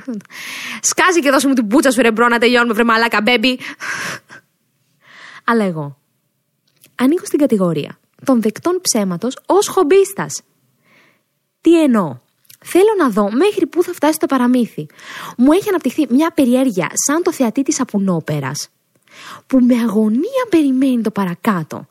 Σκάζει 0.80 1.20
και 1.20 1.30
δώσε 1.30 1.48
μου 1.48 1.54
την 1.54 1.66
πούτσα 1.66 1.90
σου, 1.90 2.02
ρε 2.02 2.12
μπρο, 2.12 2.28
να 2.28 2.38
τελειώνουμε, 2.38 2.74
βρε 2.74 2.84
μαλάκα, 2.84 3.20
μπέμπι. 3.22 3.58
Αλλά 5.44 5.64
εγώ 5.64 5.96
ανήκω 6.94 7.24
στην 7.24 7.38
κατηγορία 7.38 7.98
των 8.24 8.42
δεκτών 8.42 8.80
ψέματος 8.82 9.38
ως 9.46 9.68
χομπίστας. 9.68 10.42
Τι 11.60 11.82
εννοώ; 11.82 12.18
Θέλω 12.64 12.94
να 12.98 13.10
δω 13.10 13.30
μέχρι 13.32 13.66
πού 13.66 13.82
θα 13.82 13.92
φτάσει 13.92 14.18
το 14.18 14.26
παραμύθι. 14.26 14.86
Μου 15.36 15.52
έχει 15.52 15.68
αναπτυχθεί 15.68 16.06
μια 16.10 16.30
περιέργεια 16.30 16.90
σαν 17.06 17.22
το 17.22 17.32
θεατή 17.32 17.62
της 17.62 17.80
απουνόπερας 17.80 18.68
που 19.46 19.58
με 19.58 19.74
αγωνία 19.74 20.46
περιμένει 20.50 21.02
το 21.02 21.10
παρακάτω. 21.10 21.86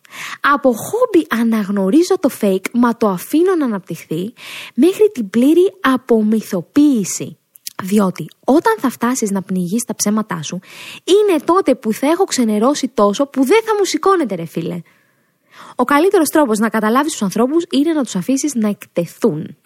Από 0.54 0.70
χόμπι 0.74 1.28
αναγνωρίζω 1.30 2.20
το 2.20 2.30
fake, 2.42 2.66
μα 2.74 2.98
το 2.98 3.08
αφήνω 3.08 3.56
να 3.56 3.66
αναπτυχθεί 3.66 4.34
μέχρι 4.74 5.12
την 5.14 5.30
πλήρη 5.30 5.74
απομυθοποίηση. 5.82 7.38
Διότι 7.84 8.28
όταν 8.46 8.76
θα 8.80 8.90
φτάσεις 8.90 9.32
να 9.32 9.42
πνιγείς 9.42 9.84
τα 9.84 9.96
ψέματά 9.96 10.42
σου, 10.42 10.60
είναι 11.04 11.40
τότε 11.40 11.76
που 11.76 11.94
θα 11.94 12.08
έχω 12.08 12.24
ξενερώσει 12.24 12.88
τόσο 12.88 13.26
που 13.26 13.44
δεν 13.44 13.62
θα 13.66 13.76
μου 13.78 13.86
σηκώνεται 13.86 14.36
ρε 14.36 14.46
φίλε. 14.46 14.82
Ο 15.76 15.84
καλύτερος 15.84 16.30
τρόπος 16.30 16.60
να 16.60 16.70
καταλάβεις 16.70 17.12
τους 17.12 17.22
ανθρώπους 17.22 17.66
είναι 17.72 17.94
να 17.94 18.04
τους 18.04 18.16
αφήσεις 18.16 18.54
να 18.56 18.68
εκτεθούν. 18.70 19.58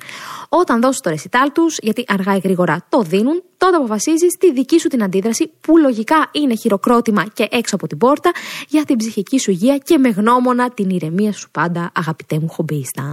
Όταν 0.50 0.82
δώσεις 0.82 1.00
το 1.02 1.10
ρεσιτάλ 1.10 1.52
τους, 1.52 1.78
γιατί 1.82 2.04
αργά 2.08 2.36
ή 2.36 2.40
γρήγορα 2.44 2.86
το 2.90 3.02
δίνουν, 3.02 3.44
τότε 3.58 3.76
αποφασίζεις 3.76 4.38
τη 4.40 4.52
δική 4.52 4.80
σου 4.80 4.88
την 4.88 5.04
αντίδραση, 5.04 5.52
που 5.62 5.78
λογικά 5.78 6.30
είναι 6.32 6.56
χειροκρότημα 6.56 7.26
και 7.34 7.48
έξω 7.52 7.76
από 7.76 7.88
την 7.88 7.98
πόρτα, 7.98 8.32
για 8.68 8.86
την 8.86 8.98
ψυχική 8.98 9.40
σου 9.40 9.52
υγεία 9.52 9.78
και 9.78 9.98
με 9.98 10.10
γνώμονα 10.10 10.70
την 10.70 10.90
ηρεμία 10.90 11.32
σου 11.32 11.50
πάντα, 11.52 11.92
αγαπητέ 11.96 12.40
μου 12.40 12.50
χομπίστα. 12.50 13.04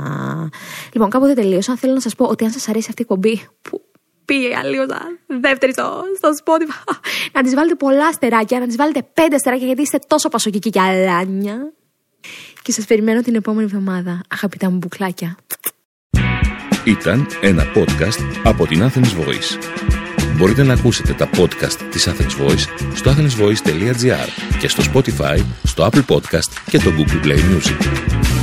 Λοιπόν, 0.93 1.11
κάποτε 1.11 1.35
τελείωσα. 1.35 1.77
Θέλω 1.77 1.93
να 1.93 2.01
σας 2.01 2.15
πω 2.15 2.25
ότι 2.25 2.45
αν 2.45 2.51
σας 2.51 2.69
αρέσει 2.69 2.87
αυτή 2.89 3.03
η 3.03 3.05
κομπή, 3.05 3.49
που 3.63 3.81
πήγε 4.25 4.49
λίγο 4.65 4.85
δεύτερη 5.27 5.73
στο, 5.73 6.03
στο 6.17 6.29
Spotify, 6.45 6.95
να 7.35 7.43
της 7.43 7.55
βάλετε 7.55 7.75
πολλά 7.75 8.07
αστεράκια, 8.07 8.59
να 8.59 8.67
της 8.67 8.77
βάλετε 8.77 9.03
πέντε 9.15 9.35
αστεράκια 9.35 9.67
γιατί 9.67 9.83
είστε 9.83 9.99
τόσο 10.07 10.29
πασοκικοί 10.29 10.71
και 10.71 10.81
αλάνια 10.81 11.73
και 12.63 12.73
σας 12.73 12.85
περιμένω 12.85 13.21
την 13.21 13.35
επόμενη 13.35 13.65
εβδομάδα, 13.65 14.21
αγαπητά 14.29 14.71
μου 14.71 14.77
μπουκλάκια. 14.77 15.37
Ήταν 16.85 17.27
ένα 17.41 17.65
podcast 17.75 18.41
από 18.45 18.67
την 18.67 18.83
Athens 18.83 18.99
Voice. 18.99 19.59
Μπορείτε 20.37 20.63
να 20.63 20.73
ακούσετε 20.73 21.13
τα 21.13 21.31
podcast 21.37 21.79
της 21.91 22.09
Athens 22.09 22.47
Voice 22.47 22.67
στο 22.95 23.11
athensvoice.gr 23.11 24.29
και 24.59 24.69
στο 24.69 24.83
Spotify, 24.93 25.45
στο 25.63 25.89
Apple 25.93 26.05
Podcast 26.07 26.49
και 26.71 26.79
το 26.79 26.91
Google 26.99 27.27
Play 27.27 27.39
Music. 27.39 28.40